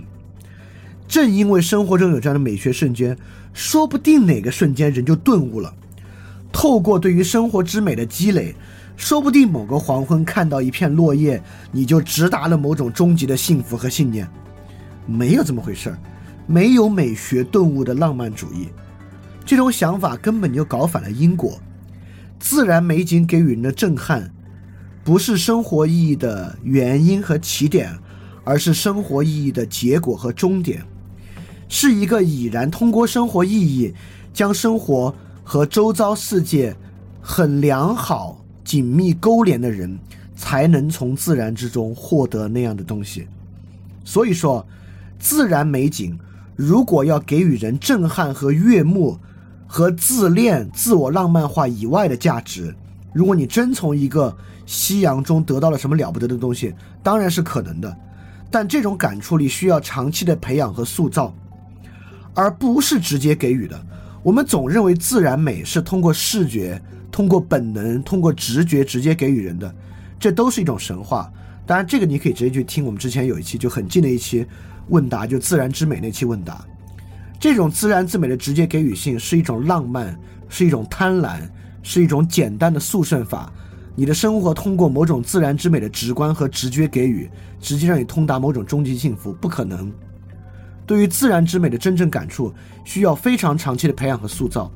[1.07, 3.17] 正因为生活中有这样的美学瞬间。
[3.53, 5.73] 说不定哪个瞬间人就顿悟了，
[6.53, 8.55] 透过对于生活之美的积累，
[8.95, 14.25] 说不定某个黄昏看到一片落叶，你就直达了某种终极的幸福和信念。
[15.05, 15.99] 没有这么回事儿，
[16.47, 18.69] 没有美学顿悟的浪漫主义，
[19.43, 21.59] 这种想法根本就搞反了因果。
[22.39, 24.31] 自然美景给予人的震撼，
[25.03, 27.99] 不是生活意义的原因和起点，
[28.43, 30.83] 而是生活意义的结果和终点。
[31.67, 33.93] 是一个已然通过生活意义，
[34.33, 36.75] 将生活和周遭世界
[37.21, 39.97] 很良好、紧密勾连的人，
[40.35, 43.27] 才能从自然之中获得那样的东西。
[44.03, 44.65] 所以说，
[45.17, 46.19] 自然美景
[46.55, 49.17] 如果要给予人震撼和悦目，
[49.65, 52.75] 和自恋、自我浪漫化以外的价值，
[53.13, 57.95] 如果你真从一个夕阳中得到了什么了不得的东西，当然是可能的。
[58.51, 61.33] 但这种感触力需要长期的培养和塑造。
[62.33, 63.77] 而不是直接给予的。
[64.23, 69.75] 我们总认为自然美是通过视觉、通过本能、通过直觉直接给予人的，
[70.17, 71.29] 这都是一种神话。
[71.65, 74.47] 当然，这个你可以直接去听我们之前有一期就很近的一期
[74.87, 76.63] 问答，就自然之美那期问答。
[77.37, 81.41] 这种自然之美的直接给予性是一种浪漫，是一种贪婪，
[81.83, 83.51] 是一种简单的速胜法。
[83.95, 89.91] 你的生活通过某种自然之美的直观和直觉给予，直接让你通达某种终极幸福，不可能。
[90.85, 94.71] 对于自然之美的真正感触，需要非常长期的培养和塑造。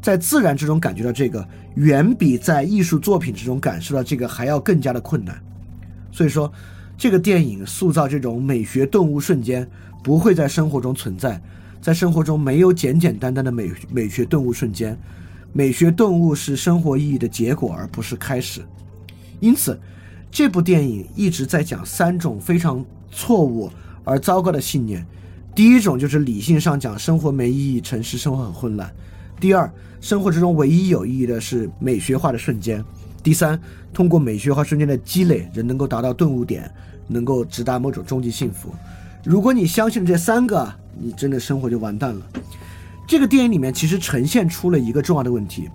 [0.00, 5.40] 在自然之中感觉到这个，远比在艺术作品之中感受到这个还要更加的困难。
[6.10, 6.52] 所以说，
[6.96, 9.68] 这个电影塑造这种美学顿悟瞬间，
[10.02, 11.40] 不会在生活中存在。
[11.80, 14.98] 在生活中没有简简单单的美美学顿悟瞬间，
[15.52, 18.62] 美学顿悟是生活意义的结果，而不是开始。
[19.38, 19.78] 因此，
[20.30, 23.70] 这部电影一直在讲三种非常错误
[24.02, 25.06] 而糟糕的信念。
[25.54, 28.90] 第一种就是理性上讲，生活没意义，城市生活很混乱。
[29.38, 32.82] 第二，生活之中唯一有意义的是美学化的瞬间。
[33.22, 33.60] 第三，
[33.92, 36.72] 通过美学化瞬间的积累，人能够达到顿悟点，
[37.06, 38.74] 能够直达某种终极幸福。
[39.22, 42.26] 如果你相信这三个，你真的生活就完蛋了。
[43.12, 45.68] 这个电影里面其实呈现出了一个重要的问题，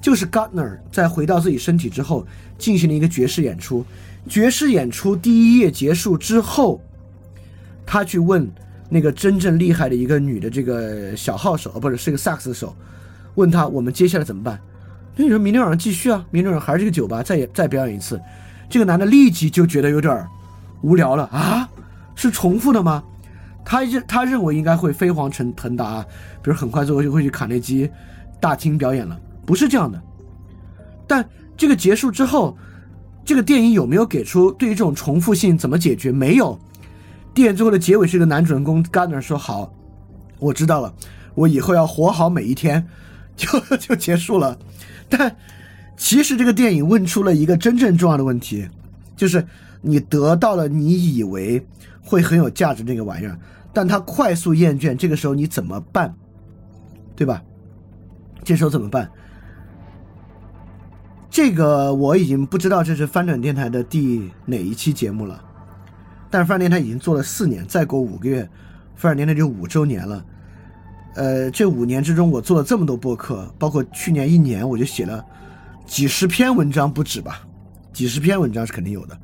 [0.00, 2.24] 就是 Gardner 在回到自己身体之后，
[2.56, 3.84] 进行了一个爵士演出。
[4.28, 6.80] 爵士演出第一页结束之后，
[7.84, 8.48] 他去问。
[8.88, 12.72] 那个真正厉害的一个女的这个小号手，哦，不是是个萨克斯手，
[13.34, 14.58] 问他我们接下来怎么办？
[15.16, 16.24] 那你说明天晚上继续啊？
[16.30, 18.20] 明天晚上还是这个酒吧，再再表演一次。
[18.70, 20.24] 这个男的立即就觉得有点
[20.82, 21.68] 无聊了啊，
[22.14, 23.02] 是重复的吗？
[23.70, 26.00] 他认他认为应该会飞黄腾腾达，
[26.42, 27.86] 比如很快最后就会去卡内基
[28.40, 30.02] 大厅表演了，不是这样的。
[31.06, 31.22] 但
[31.54, 32.56] 这个结束之后，
[33.26, 36.10] 这个电影有没有给出对于这种重复性怎么解决？
[36.10, 36.58] 没有。
[37.34, 39.70] 电影最后的结尾是一个男主人公 Gardner 说：“好，
[40.38, 40.94] 我知道了，
[41.34, 42.88] 我以后要活好每一天。”
[43.36, 44.58] 就就结束了。
[45.10, 45.36] 但
[45.96, 48.66] 其实这个电影问出了一个真正重要的问题，
[49.14, 49.46] 就是
[49.82, 51.64] 你得到了你以为
[52.02, 53.38] 会很有价值那个玩意儿，
[53.72, 56.14] 但他快速厌倦，这个时候你怎么办？
[57.14, 57.42] 对吧？
[58.44, 59.10] 这时候怎么办？
[61.30, 65.44] 这个我已经不知道这是翻转电台的第哪一期节目了，
[66.30, 68.42] 但是翻转电台已经做了四年，再过五个月，
[68.96, 70.24] 翻转电台就五周年了。
[71.14, 75.24] 呃，这五年之中，我做了这么多播客，包括去年一年，我就写了
[75.84, 77.42] 几十篇文章不止吧，
[77.92, 79.18] 几十篇文章是肯定有的。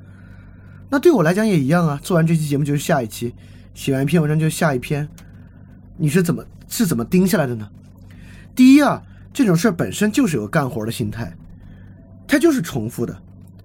[0.91, 3.35] 那对我来讲也一样啊，做完这期节目就是下一期，
[3.75, 5.07] 写完一篇文章就下一篇。
[5.97, 7.69] 你是怎么是怎么盯下来的呢？
[8.55, 11.37] 第一啊，这种事儿本身就是有干活的心态，
[12.27, 13.21] 它就是重复的，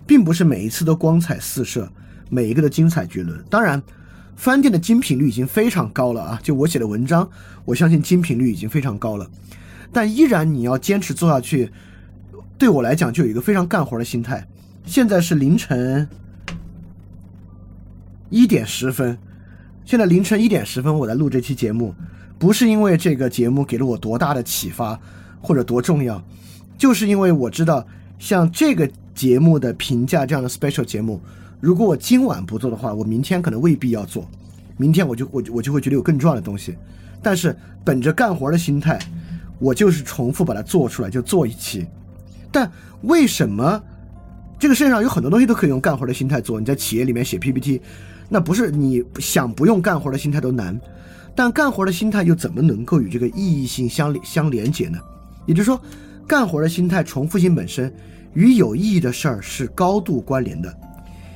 [0.06, 1.90] 并不是每一次都光彩四射，
[2.30, 3.42] 每一个都精彩绝伦。
[3.50, 3.82] 当然。
[4.36, 6.40] 翻店的精品率已经非常高了啊！
[6.42, 7.30] 就我写的文章，
[7.66, 9.30] 我相信精品率已经非常高了。
[9.92, 11.70] 但依然你要坚持做下去，
[12.58, 14.48] 对我来讲就有一个非常干活的心态。
[14.86, 16.08] 现在是凌晨
[18.30, 19.18] 一点十分，
[19.90, 21.96] 现在凌晨一点十分，我在录这期节目，
[22.38, 25.00] 不是因为这个节目给了我多大的启发
[25.42, 26.24] 或者多重要，
[26.78, 27.84] 就是因为我知道
[28.20, 31.20] 像这个节目的评价这样的 special 节目。
[31.60, 34.30] 如果我今晚不做的话，我明天可能未必要做，
[34.78, 36.78] 明天我就我我就会觉得有更重要的东西。
[37.24, 39.00] 但是本着干活的心态，
[39.58, 41.88] 我就是重复把它做出来，就做一期。
[42.52, 42.72] 但
[43.02, 43.82] 为什么
[44.60, 46.60] 这个世界上有很多东西都可以用干活的心态做？
[46.60, 47.82] 你在企业里面写 PPT，
[48.30, 50.80] 那不是你想不用干活的心态都难。
[51.36, 55.00] 但干活的心态又怎么能够与这个意义性相相连接呢？
[55.46, 55.82] 也就是说，
[56.28, 57.94] 干活的心态重复性本身
[58.34, 60.74] 与有意义的事儿是高度关联的。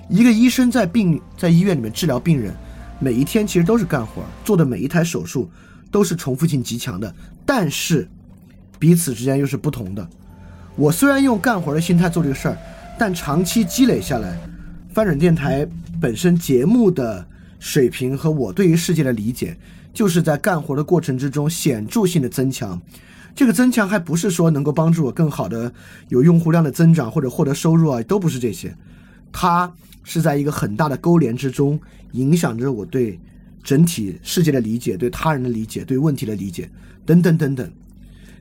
[0.10, 2.54] 一个医生在病在医院里面治疗病人，
[3.00, 5.50] 每一天其实都是干活，做的每一台手术
[5.90, 7.14] 都是重复性极强的，
[7.46, 8.08] 但是
[8.78, 10.06] 彼此之间又是不同的。
[10.76, 12.58] 我虽然用干活的心态做这个事儿，
[13.00, 14.38] 但长期积累下来，
[14.94, 15.68] 翻转电台
[16.00, 17.28] 本身节目的
[17.60, 19.58] 水平和我对于世界的理解，
[19.92, 22.80] 就是在干活的过程之中显著性的增强。
[23.36, 25.74] 这个增强还不是说能够帮助我更好的
[26.10, 28.76] 有用户量的增长或者获得收入啊，都不是这些，
[29.32, 29.72] 它。
[30.06, 31.80] 是在一个很大的勾连之中，
[32.12, 33.18] 影响着我对
[33.64, 36.70] 整体世界的理解、对他人的理解、对问题的理解
[37.06, 37.72] 等等等等。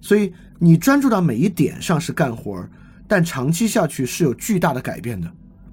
[0.01, 2.69] 所以你专注到每一点上是干活，
[3.07, 5.33] 但长期下去是有巨大的改变的，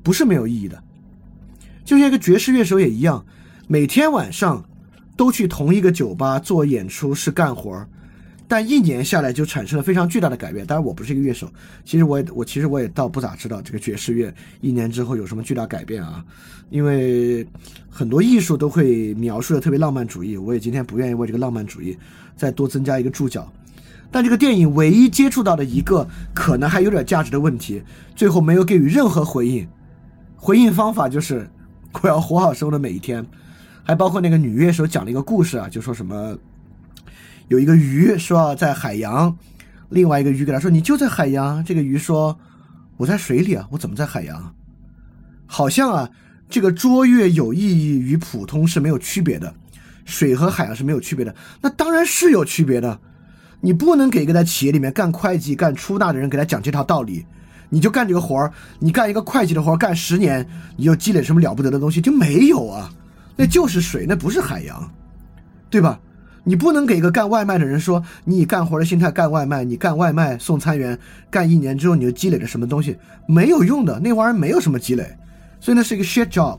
[0.10, 0.84] 不是没有意义的。
[1.86, 3.24] 就像一个爵士乐手也一样，
[3.68, 4.66] 每天晚上
[5.16, 7.88] 都去同一个酒吧做演出是干活儿。
[8.48, 10.66] 但一年下来就产生了非常巨大的改变。
[10.66, 11.48] 当然，我不是一个乐手，
[11.86, 16.26] 其实我也我其实我也倒不咋知道这个爵士乐一年之后有什么巨大改变啊。
[16.72, 17.46] 因为
[17.88, 21.96] 很多艺术都会描述的特别浪漫主义，我也今天不愿意为这个浪漫主义
[22.36, 23.48] 再多增加一个注脚。
[24.10, 27.84] 但这个电影唯一接触到的一个可能还有点价值的问题，
[28.16, 29.68] 最后没有给予任何回应。
[30.42, 31.50] 回应方法就是
[32.02, 33.26] 我要活好生活的每一天，
[33.84, 36.38] 还包括那个女乐手讲了一个故事啊，就说什么。
[37.50, 39.38] 有一个鱼说在海洋，
[39.90, 42.40] 另外一个鱼给他说：“你就在海洋。”这个鱼说
[42.96, 44.56] ：“我在水里啊，我怎么在海洋？”
[45.46, 46.10] 好像啊，
[46.48, 49.54] 这个卓越有意义与普通是没有区别的，
[50.06, 51.36] 水和海洋是没有区别的。
[51.60, 53.00] 那当然是有区别的。
[53.62, 57.26] 你不能给一个在企业里面干会计、干出纳的人给他讲这套道理，
[57.70, 62.92] 你就干这个活儿，你干一个会计的活儿干十年，你就积累什么了不得的东西就没有啊？
[63.36, 64.92] 那就是水，那不是海洋，
[65.70, 66.00] 对吧？
[66.44, 70.98] 你不能给一个干外卖的人说，你以干活的心态干外卖，你干外卖送餐员
[71.30, 75.16] 干一年之后你就积累了什么东西，没有用的，那玩意儿没有什么积累，
[75.60, 76.58] 所以那是一个 shit job。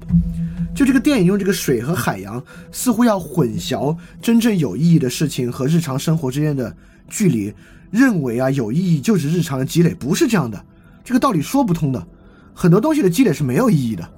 [0.75, 6.73] 就这个电影用这个水和海洋，似乎要混淆真正有意义的事情和日常生活之间的
[7.09, 7.53] 距离，
[7.91, 10.65] 认为啊有意义就是日常的积累，不是这样的，
[11.05, 12.07] 这个道理说不通的，
[12.55, 14.09] 很多东西的积累是没有意义的。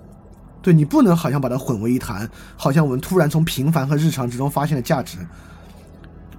[0.61, 5.19] 对你不能好像把它混为一谈，好像我们突然从平凡和日常之中发现了价值。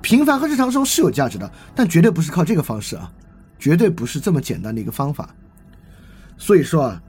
[0.02, 3.12] 平凡和日常中是有价值的，但绝对不是靠这个方式啊，
[3.60, 5.30] 绝对不是这么简单的一个方法。
[6.38, 7.02] 所以说啊，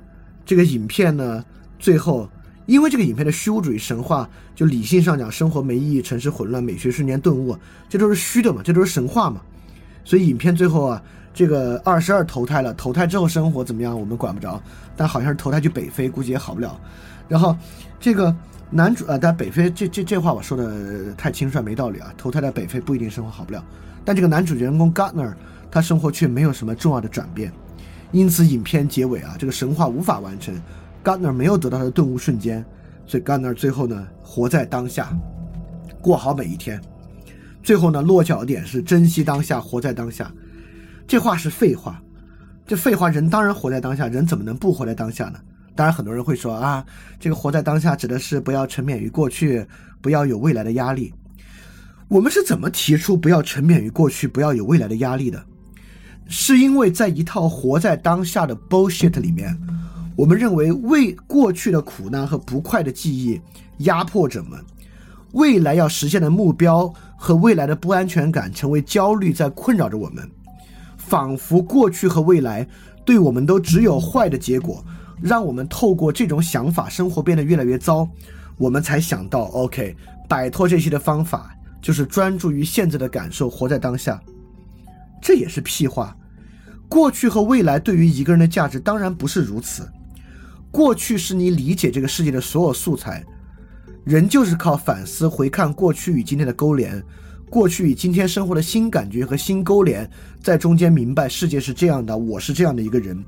[0.44, 1.44] 这个影片呢，
[1.78, 2.28] 最后
[2.66, 7.56] 因为这个影片的虚无主义神话，就理性上讲，生活没意义，城市混乱，美学瞬间顿悟，
[7.88, 9.40] 这都是虚的嘛，这都是神话嘛。
[10.04, 11.02] 所以影片最后啊，
[11.34, 14.62] 这个二十二投胎了，投胎之后生活怎么样我们管不着，
[14.96, 16.80] 但好像是投胎去北非，估计也好不了。
[17.28, 17.56] 然后
[17.98, 18.34] 这个
[18.70, 23.64] 男主啊，但北非这这这话我说的太轻率没道理啊，投胎在北非不一定生活好不了。
[24.04, 25.34] 但这个男主人公 Gardner
[25.70, 27.52] 他生活却没有什么重要的转变，
[28.12, 30.54] 因此影片结尾啊，这个神话无法完成
[31.02, 32.64] ，Gardner 没有得到他的顿悟瞬间，
[33.06, 35.12] 所以 Gardner 最后呢，活在当下，
[36.00, 36.80] 过好每一天。
[37.62, 40.30] 最后呢，落脚点是珍惜当下，活在当下。
[41.06, 42.02] 这话是废话，
[42.66, 45.38] 这废话，人当然活在当下，人怎么能不活在当下呢？
[45.76, 46.84] 当然，很多人会说啊，
[47.18, 49.66] 这个活在当下指的是不要沉湎于过去，
[50.00, 51.12] 不要有未来的压力。
[52.08, 55.44] 我们是怎么提出不要沉湎于过去，不要有未来的压力的？
[56.26, 59.58] 是因为在一套活在当下的 bullshit 里面，
[60.16, 63.40] 我们认为为过去的苦难和不快的记忆
[63.78, 64.58] 压迫着我们。
[65.32, 70.30] 未来要实现的目标和未来的不安全感成为焦虑，在困扰着我们，
[71.06, 72.66] 仿佛过去和未来
[73.04, 74.84] 对我们都只有坏的结果，
[75.20, 78.08] 让我们透过这种想法，生活变得越来越糟。
[78.56, 79.94] 我们才想到，OK，
[80.28, 84.20] 摆脱这些的方法就是专注于现在的感受，活在当下。
[85.20, 86.16] 这也是屁话。
[86.88, 89.88] 过去和未来对于一个人的价值当然不是如此。
[90.70, 93.24] 过去是你理解这个世界的所有素材。
[94.04, 97.02] 人就是靠反思、回看过去与今天的勾连，
[97.54, 100.10] 过去与今天生活的新感觉和新勾连，
[100.42, 103.24] 在中间明白世界是这样的，我是这样的一个人，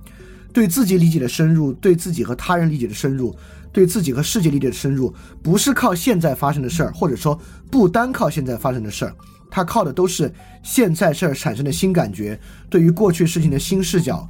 [0.52, 3.32] 对自己理解的深入，对自己和他人理解的深入，
[3.70, 9.14] 对自己和世界理解的深入，不是靠现在发生的事儿，或者说不单靠现在发生的事儿，
[9.48, 12.36] 它靠的都是现在事儿产生的新感觉，
[12.68, 14.28] 对于过去事情的新视角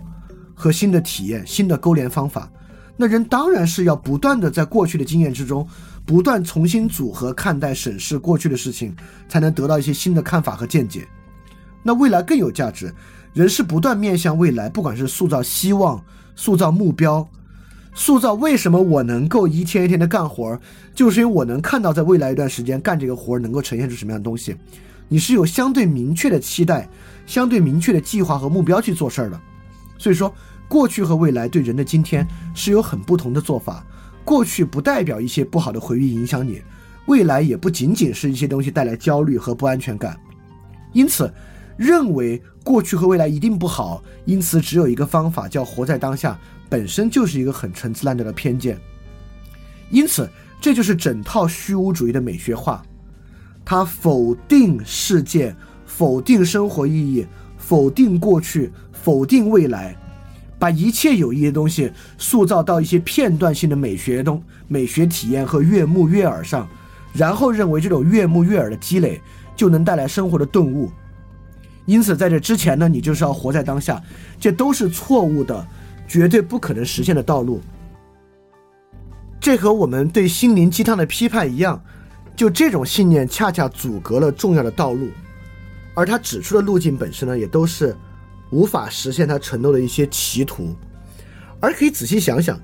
[0.55, 2.53] 和新的体验、新的勾连方法。
[2.99, 5.67] 那人当然是要不断的在过去的经验之中。
[6.07, 8.95] 不断重新组合、看待、审视过去的事情，
[9.29, 11.07] 才能得到一些新的看法和见解。
[11.83, 12.95] 那未来更有价值。
[13.35, 16.03] 人是不断面向未来，不管是塑造希望、
[16.35, 17.29] 塑造目标、
[17.95, 20.59] 塑造为什么我能够一天一天的干活，
[20.95, 24.57] 就是因为我能看到在未来一段时间干这个活能够呈现出什么样的东西。
[25.09, 26.88] 你是有相对明确的期待、
[27.27, 29.38] 相对明确的计划和目标去做事儿的。
[29.99, 30.35] 所以说，
[30.66, 33.85] 过去和未来对人的今天是有很不同的做法。
[34.27, 36.61] 过去不代表一些不好的回忆影响你，
[37.07, 40.19] 未来也不仅仅是一些东西带来焦虑和不安全感。
[40.93, 41.33] 因此，
[41.77, 46.37] 认为过去和未来一定不好，因此只有一个方法叫活在当下，
[46.69, 48.77] 本身就是一个很陈词滥调的偏见。
[49.91, 50.29] 因此，
[50.61, 52.83] 这就是整套虚无主义的美学化，
[53.65, 55.55] 它否定世界，
[55.87, 57.25] 否定生活意义，
[57.57, 59.97] 否定过去，否定未来。
[60.59, 66.66] 把一切有意义的东西塑造到一些片段性的美学东美学体验和悦目悦耳上，
[67.12, 69.21] 然后认为这种悦目悦耳的积累
[69.55, 70.90] 就能带来生活的顿悟。
[71.85, 74.03] 因此，在这之前呢，你就是要活在当下，
[74.40, 75.66] 这都是错误的，
[76.09, 77.61] 绝对不可能实现的道路。
[79.38, 81.81] 这和我们对心灵鸡汤的批判一样，
[82.35, 85.11] 就这种信念恰恰阻隔了重要的道路，
[85.95, 87.95] 而他指出的路径本身呢，也都是。
[88.51, 90.75] 无法实现他承诺的一些歧途，
[91.61, 92.61] 而可以仔细想想，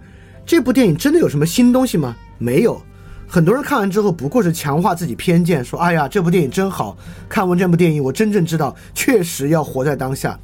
[0.46, 2.16] 这部电影真的有什么新东西吗？
[2.38, 2.80] 没有。
[3.26, 6.96] 很多人看完之后不过是强化自己偏见，说：“哎呀，这部电影真好
[7.28, 10.38] 看完这部电影，我真正知道，确实要活在当下，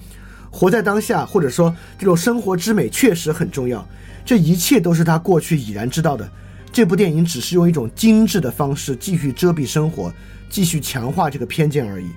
[0.50, 3.86] 活在当下，或者说这种生活之美确实很重要。
[4.24, 6.28] 这一切都是他过去已然知道的。
[6.72, 10.12] 这部电影只是用一种精致的方式继续遮蔽生活，
[10.48, 12.08] 继续强化这个偏见而已。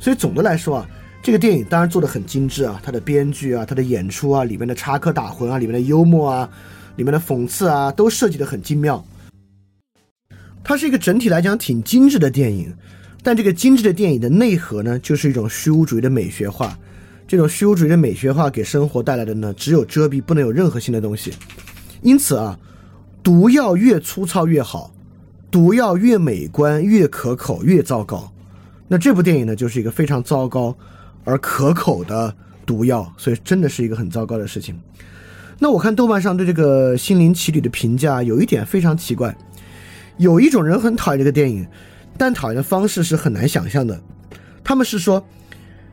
[0.00, 0.88] 所以总的来说啊。”
[1.24, 6.46] 这个电影当然做的很精致啊，它的编剧啊，它的演出啊，里面的插科打诨啊，里面的幽默啊，
[6.96, 9.02] 里面的讽刺啊，都设计的很精妙。
[10.62, 12.70] 它是一个整体来讲挺精致的电影，
[13.22, 16.78] 但这个精致的电影的内核呢，就是一种虚无主义的美学化。
[17.26, 21.32] 这种虚无主义的美学化给生活带来的呢，只有遮蔽，不能有任何新的东西。
[22.02, 22.58] 因此啊，
[23.22, 24.92] 毒药越粗糙越好，
[25.50, 28.30] 毒药越美观越可口越糟糕。
[28.86, 30.76] 那这部电影呢，就是一个非常糟糕。
[31.24, 34.78] 而可口的毒药，所以真的是一个很糟糕的事情。
[35.58, 39.36] 那我看豆瓣上对这个《心灵奇旅》的评价有一点非常奇怪，
[40.16, 41.66] 有一种人很讨厌这个电影，
[42.18, 44.00] 但讨厌的方式是很难想象的。
[44.62, 45.24] 他们是说，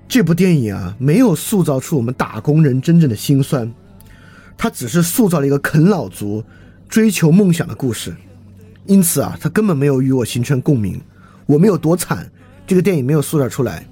[0.07, 3.71] 这部电影啊，没有塑造出我们打工人真正的心酸，
[4.57, 6.43] 它只是塑造了一个啃老族
[6.89, 8.15] 追求梦想的故事。
[8.88, 10.99] 因此啊，他根本没有与我形成共鸣。
[11.45, 12.32] 我们有多惨，
[12.65, 13.86] 这个电影没有塑造出来。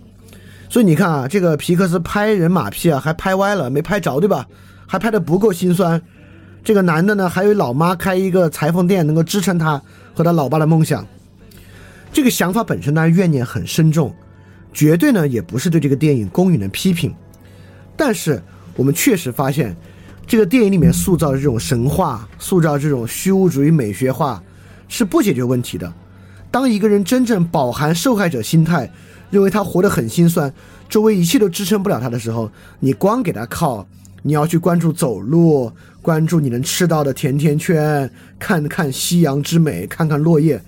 [0.70, 4.48] 所以你看啊，这个皮克斯拍人马屁啊，还拍歪了，没拍着，对吧？
[4.86, 6.00] 还拍的不够心酸。
[6.64, 9.82] 这个男的呢，还有老妈开一个裁缝店，能够支撑他
[10.14, 11.06] 和他老爸的梦想。
[12.14, 14.14] 这个想法本身呢，怨念很深重，
[14.72, 17.14] 绝对呢也不是对这个电影公允的批评，
[17.98, 18.42] 但是
[18.76, 19.76] 我们确实发现，
[20.28, 24.44] 这个电影里面塑造的这种神话，塑造这种虚无主义美学化，
[24.88, 25.92] 是不解决问题的。
[26.52, 28.92] 当一个人真正饱含受害者心态，
[29.30, 30.54] 认为他活得很心酸，
[30.88, 33.88] 周围一切都支撑不了他的时候，你光给他靠，
[34.24, 35.72] 你要去关注走路，
[36.02, 38.10] 关注你能吃到的甜甜圈，
[38.40, 40.62] 看看夕阳之美，看看落叶。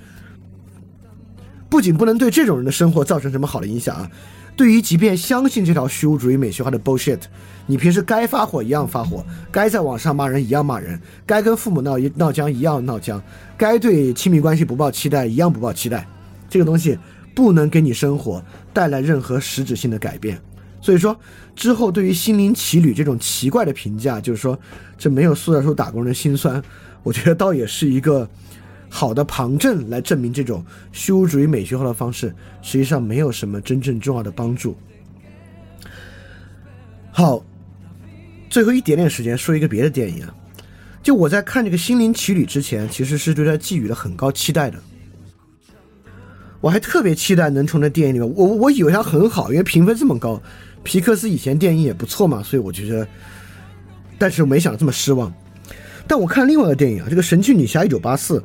[1.70, 4.12] 不仅不能对这种人的生活造成什么好的影响啊，
[4.58, 7.20] 对于即便相信这条虚无主义美学化的 bullshit，
[7.66, 13.24] 你平时该发火一样发火，该在网上骂人一样骂人，该跟父母闹一闹僵一样闹僵，
[13.58, 16.06] 该对亲密关系不抱期待一样不抱期待，
[16.50, 17.00] 这个东西
[17.34, 20.40] 不能给你生活带来任何实质性的改变。
[20.82, 21.20] 所以说，
[21.56, 24.60] 之后对于心灵奇旅这种奇怪的评价，就是说
[24.98, 26.62] 这没有塑造出打工人的心酸，
[27.04, 28.30] 我觉得倒也是一个。
[28.94, 30.62] 好的旁证来证明这种
[30.92, 34.76] 虚无主义美学化的方式，实际上没有什么真正重要的帮助。
[37.10, 37.42] 好，
[38.50, 40.36] 最后一点点时间说一个别的电影啊，
[41.02, 44.78] 就我在看这个《心灵奇旅》之前，其实是对它寄予了很高期待的。
[46.62, 50.42] 我还特别期待能从这电影里面，我我以为它很好，因为评分这么高，
[50.84, 53.08] 皮克斯以前电影也不错嘛，所以我觉得，
[54.18, 55.34] 但是没想到这么失望。
[56.08, 58.40] 但我看另外一个电影啊，这个《神奇女侠一九八四》。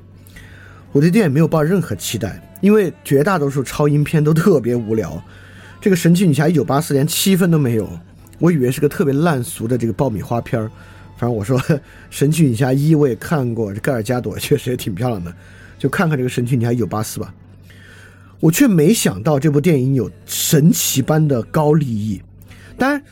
[0.93, 5.23] 我对电影没有抱任何期待，因为绝大多数超英片都特别无聊。
[5.79, 7.87] 这个《神奇女侠一九八四》连七分都没有，
[8.39, 10.71] 我以为是个特别烂俗的这个爆米花片儿。
[11.19, 11.59] 反正我说
[12.09, 15.35] 《神奇女侠一》我也看过，这盖尔加朵确实也挺漂亮的，
[15.79, 17.35] 就看看这个《神奇女侠一九八四》吧。
[18.41, 22.20] 我却没想到这部电影有神奇般的高利益。
[22.78, 23.03] 当然，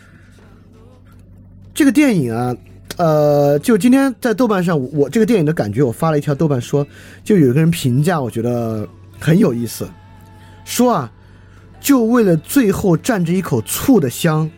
[1.73, 2.57] 这个电影啊。
[2.97, 6.87] 呃，就今天在豆瓣上，我这个电影的感觉，我发了一条豆瓣说，
[7.25, 9.91] 就有一个人评价，我觉得很有意思，
[10.65, 11.13] 说啊，
[11.81, 14.49] 就为了最后蘸着一口醋的香，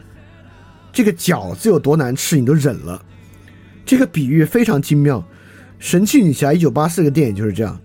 [0.93, 3.03] 这个饺子有多难吃，你都忍了。
[3.87, 5.19] 这个比喻非常精妙，
[5.79, 7.81] 《神奇女侠一九八四》个电影就是这样，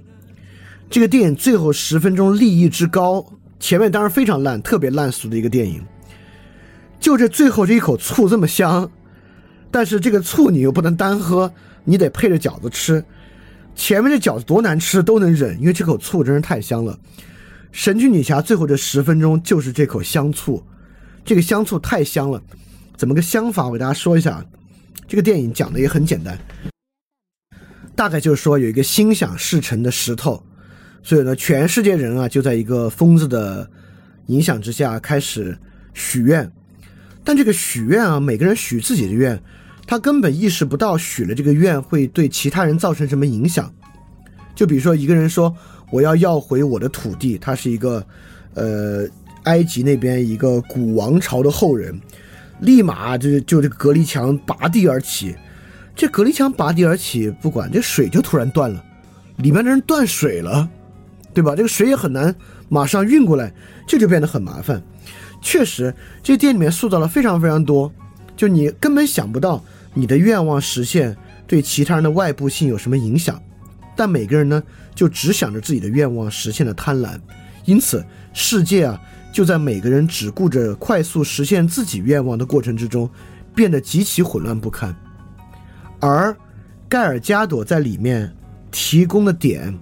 [0.92, 3.26] 这个电影最后十分钟利益之高，
[3.62, 5.82] 前面当然非常烂，特别烂俗的一个电影，
[7.00, 8.92] 就这最后这一口醋这么香。
[9.72, 11.54] 但是这个醋你又不能单喝，
[11.86, 13.02] 你得配着饺子吃。
[13.74, 17.00] 前面这饺子多难吃都能忍，因为这口醋真是太香了。
[17.72, 20.62] 神奇女侠最后这十分钟就是这口香醋，
[21.24, 22.44] 这个香醋太香了。
[22.98, 23.68] 怎么个香法？
[23.68, 24.46] 我给大家说一下。
[25.08, 26.38] 这个电影讲的也很简单，
[27.96, 30.44] 大概就是说有一个心想事成的石头，
[31.04, 33.70] 所以呢，全世界人啊就在一个疯子的
[34.28, 35.58] 影响之下开始
[35.94, 36.52] 许愿。
[37.24, 39.42] 但这个许愿啊，每个人许自己的愿。
[39.88, 43.70] 他根本意识不到许了这个愿会对其他人造成什么影响，
[44.56, 45.54] 就比如说一个人说
[45.90, 48.06] 我要要回我的土地，他是一个，
[48.54, 49.06] 呃，
[49.44, 52.00] 埃及那边一个古王朝的后人，
[52.62, 55.36] 立马就就这个隔离墙拔地而起，
[55.94, 58.82] 这隔离墙拔地而起，不管这水就突然断了，
[59.38, 60.70] 里面的人断水了，
[61.34, 61.56] 对吧？
[61.56, 62.36] 这个水也很难
[62.70, 63.54] 马上运过来，
[63.88, 64.82] 这就变得很麻烦。
[65.42, 67.92] 确实，这店里面塑造了非常非常多，
[68.36, 69.64] 就你根本想不到。
[69.94, 73.42] 你的愿望实现对其他人的外部性有什么影响？
[73.94, 74.64] 但每个人呢，
[74.96, 77.20] 就只想着自己的愿望实现的贪婪，
[77.66, 78.02] 因此
[78.32, 79.02] 世界啊，
[79.34, 83.10] 就在每个人只顾着快速实现自己愿望的过程之中，
[83.54, 84.96] 变得极其混乱不堪。
[86.00, 86.34] 而
[86.88, 88.34] 盖尔加朵在里面
[88.72, 89.78] 提供的点，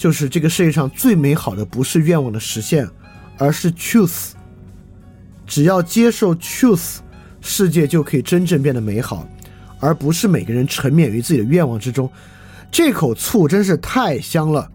[0.00, 2.88] 就是这个世界上最美好的不是愿望的实现，
[3.36, 4.30] 而是 truth。
[5.46, 7.00] 只要接受 truth。
[7.42, 9.26] 世界就可以真正变得美好，
[9.78, 12.10] 而不是每个人沉湎于自己的愿望之中。
[12.70, 14.70] 这口醋真是太香了。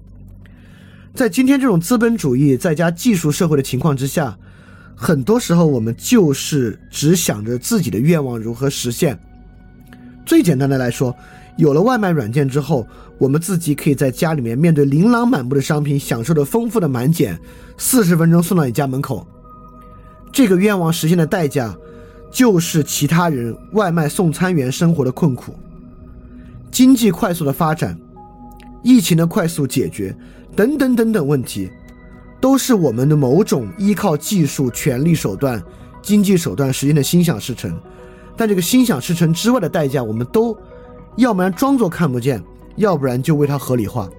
[1.14, 4.36] 在今天这种资本主义再加技术社会的情况之下，
[4.96, 9.18] 很多时候我们就是只想着自己的愿望如何实现。
[10.26, 11.16] 最简单的来说，
[11.58, 12.86] 有了外卖软件之后，
[13.18, 17.40] 我们自己可以在家里面面对琳琅满目的商品，享受着丰富的满减，
[17.78, 19.26] 四十分钟送到你家门口。
[20.32, 21.76] 这个愿望实现的代价。
[22.32, 25.56] 就是其他人外卖送餐员生活的困苦，
[26.70, 27.98] 经济快速的发展，
[28.84, 30.14] 疫情的快速解决，
[30.54, 31.70] 等等等等问题，
[32.42, 35.64] 都是我们的某种依靠技术、权力手段、
[36.02, 37.74] 经济手段实现的心想事成。
[38.36, 40.54] 但这个心想事成之外的代价，我们都
[41.18, 42.44] 要不然装作看不见，
[42.76, 44.10] 要不然就为它合理化。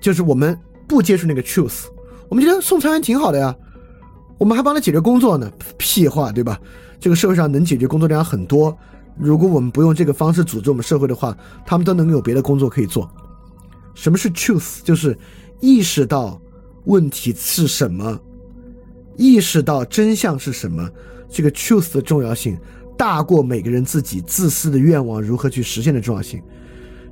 [0.00, 1.84] 就是我们不接触那个 truth，
[2.28, 3.54] 我们觉得送餐员挺好的呀。
[4.38, 6.60] 我们还帮他解决工作呢，屁话，对吧？
[7.00, 8.76] 这个社会上能解决工作量很多，
[9.18, 13.10] 如果我们不用这个方式组织我们社会的话，他们都能有别的工作可以做。
[13.94, 14.82] 什么是 truth？
[14.82, 15.16] 就是
[15.60, 16.38] 意识到
[16.84, 18.20] 问题是什么，
[19.16, 20.86] 意识到真相是什么，
[21.30, 22.58] 这个 truth 的重要性
[22.96, 26.42] 大过每个人自己自私的愿望如何去实现的重要性，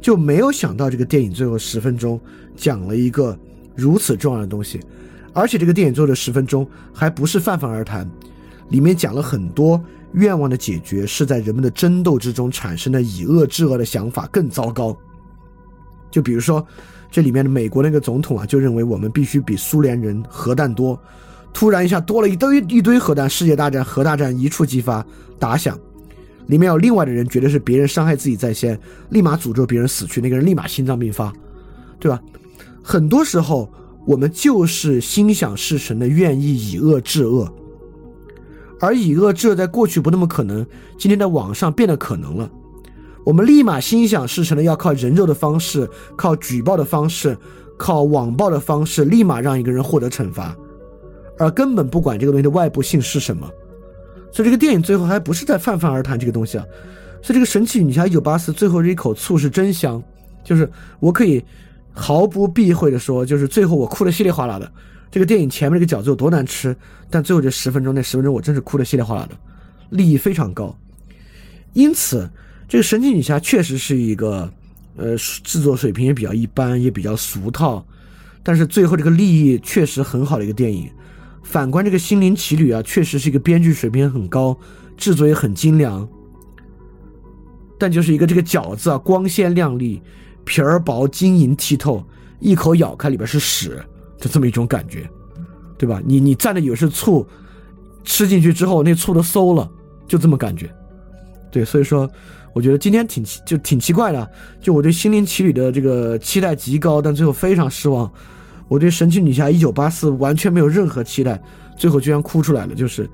[0.01, 2.19] 就没有想到这个电影最后十分钟
[2.57, 3.39] 讲了一个
[3.75, 4.81] 如此重要的东西，
[5.33, 8.11] 而且这个电影最后的十分钟还不是泛泛而谈，
[8.71, 9.83] 里面讲了很多
[10.13, 14.97] 愿望的解决是在人们的争斗之中产生的以恶制恶的想法更糟糕，
[16.11, 16.67] 就比如说
[17.11, 20.99] 这里面的美国那个总统啊，就认为我们必须比苏联人核弹多。
[21.55, 25.07] 突然一下多了一堆一堆核弹，世界大战核大战一触即发，
[25.39, 25.79] 打响。
[26.49, 28.79] 里面有另外的人觉得是别人伤害自己在先，
[29.09, 31.33] 立马诅咒别人死去，那个人立马心脏病发，
[31.99, 32.21] 对吧？
[32.83, 33.73] 很多时候
[34.05, 37.51] 我们就是心想事成的，愿意以恶制恶，
[38.79, 40.67] 而以恶制恶在过去不那么可能，
[40.99, 42.51] 今天在网上变得可能了。
[43.25, 47.39] 我们立马心想事成的，要靠人肉的方式，靠举报的方式，
[47.79, 50.55] 靠网暴的方式，立马让一个人获得惩罚。
[51.39, 53.49] 而根本不管这个东西的外部性是什么，
[54.33, 56.65] 所以这个电影最后还不是在泛泛而谈这个东西啊。
[57.23, 60.03] 所以这个神奇女侠一九八四最后这一口醋是真香，
[60.45, 60.69] 就是
[61.01, 61.43] 我可以
[61.93, 64.71] 毫不避讳的说，就是最后我哭的稀里哗啦的。
[65.11, 66.77] 这个电影前面这个饺子有多难吃，
[67.09, 69.37] 但最后这十分钟那十分钟我真是哭的稀里哗啦的，
[69.91, 70.77] 利益非常高。
[71.73, 72.29] 因此，
[72.69, 74.53] 这个神奇女侠确实是一个
[74.97, 77.85] 呃制作水平也比较一般，也比较俗套，
[78.43, 80.91] 但是最后这个利益确实很好的一个电影。
[81.45, 84.59] 反观这个《心灵奇旅》啊，确实是一个编剧水平很高，
[84.97, 86.09] 制作也很精良，
[87.79, 90.03] 但就是一个这个饺子啊，光鲜亮丽，
[90.45, 92.03] 皮儿薄，晶莹剔透，
[92.41, 93.81] 一口咬开里边是屎，
[94.19, 95.09] 就这么一种感觉，
[95.79, 96.03] 对吧？
[96.05, 97.25] 你你蘸的以为是醋，
[98.03, 99.71] 吃进去之后那醋都馊了，
[100.09, 100.69] 就这么感觉。
[101.53, 102.11] 对，所以说
[102.53, 104.29] 我觉得今天挺就挺奇怪的，
[104.61, 108.11] 就我对《心灵奇旅》的这个期待极高，但最后非常失望。
[108.75, 111.41] 我对《神奇女侠一九八四》完全没有任何期待，
[111.77, 112.75] 最后居然哭出来了。
[112.75, 113.09] 就是，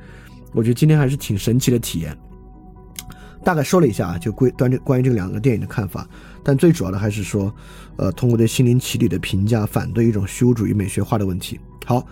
[0.54, 2.16] 我觉得今天还是挺神奇的体验。
[3.44, 6.08] 大概说了一下啊，就关关这关于这两个电影的看法，
[6.42, 7.54] 但最主要的还是说，
[7.96, 11.60] 呃，通过对《心灵奇旅》的评价，反对一种虚无主义美学化的问题。
[11.84, 12.06] 好，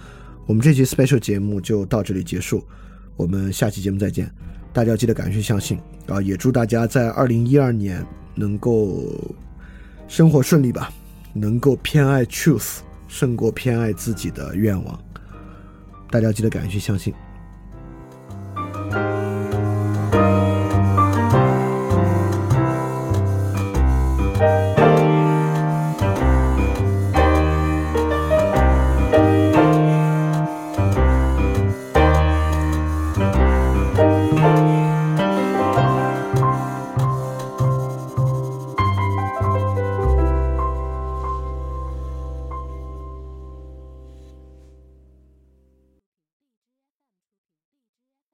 [0.45, 2.63] 我们这期 special 节目就到这里结束，
[3.17, 4.31] 我们下期节目再见。
[4.75, 9.35] 大家要记得感谢相信啊，也祝大家在二零一二年能够
[10.07, 10.93] 生活顺利吧，
[11.33, 12.81] 能够偏爱 truth。
[13.09, 14.97] 胜过偏爱自己的愿望，
[16.11, 17.13] 大家记得敢于去相信。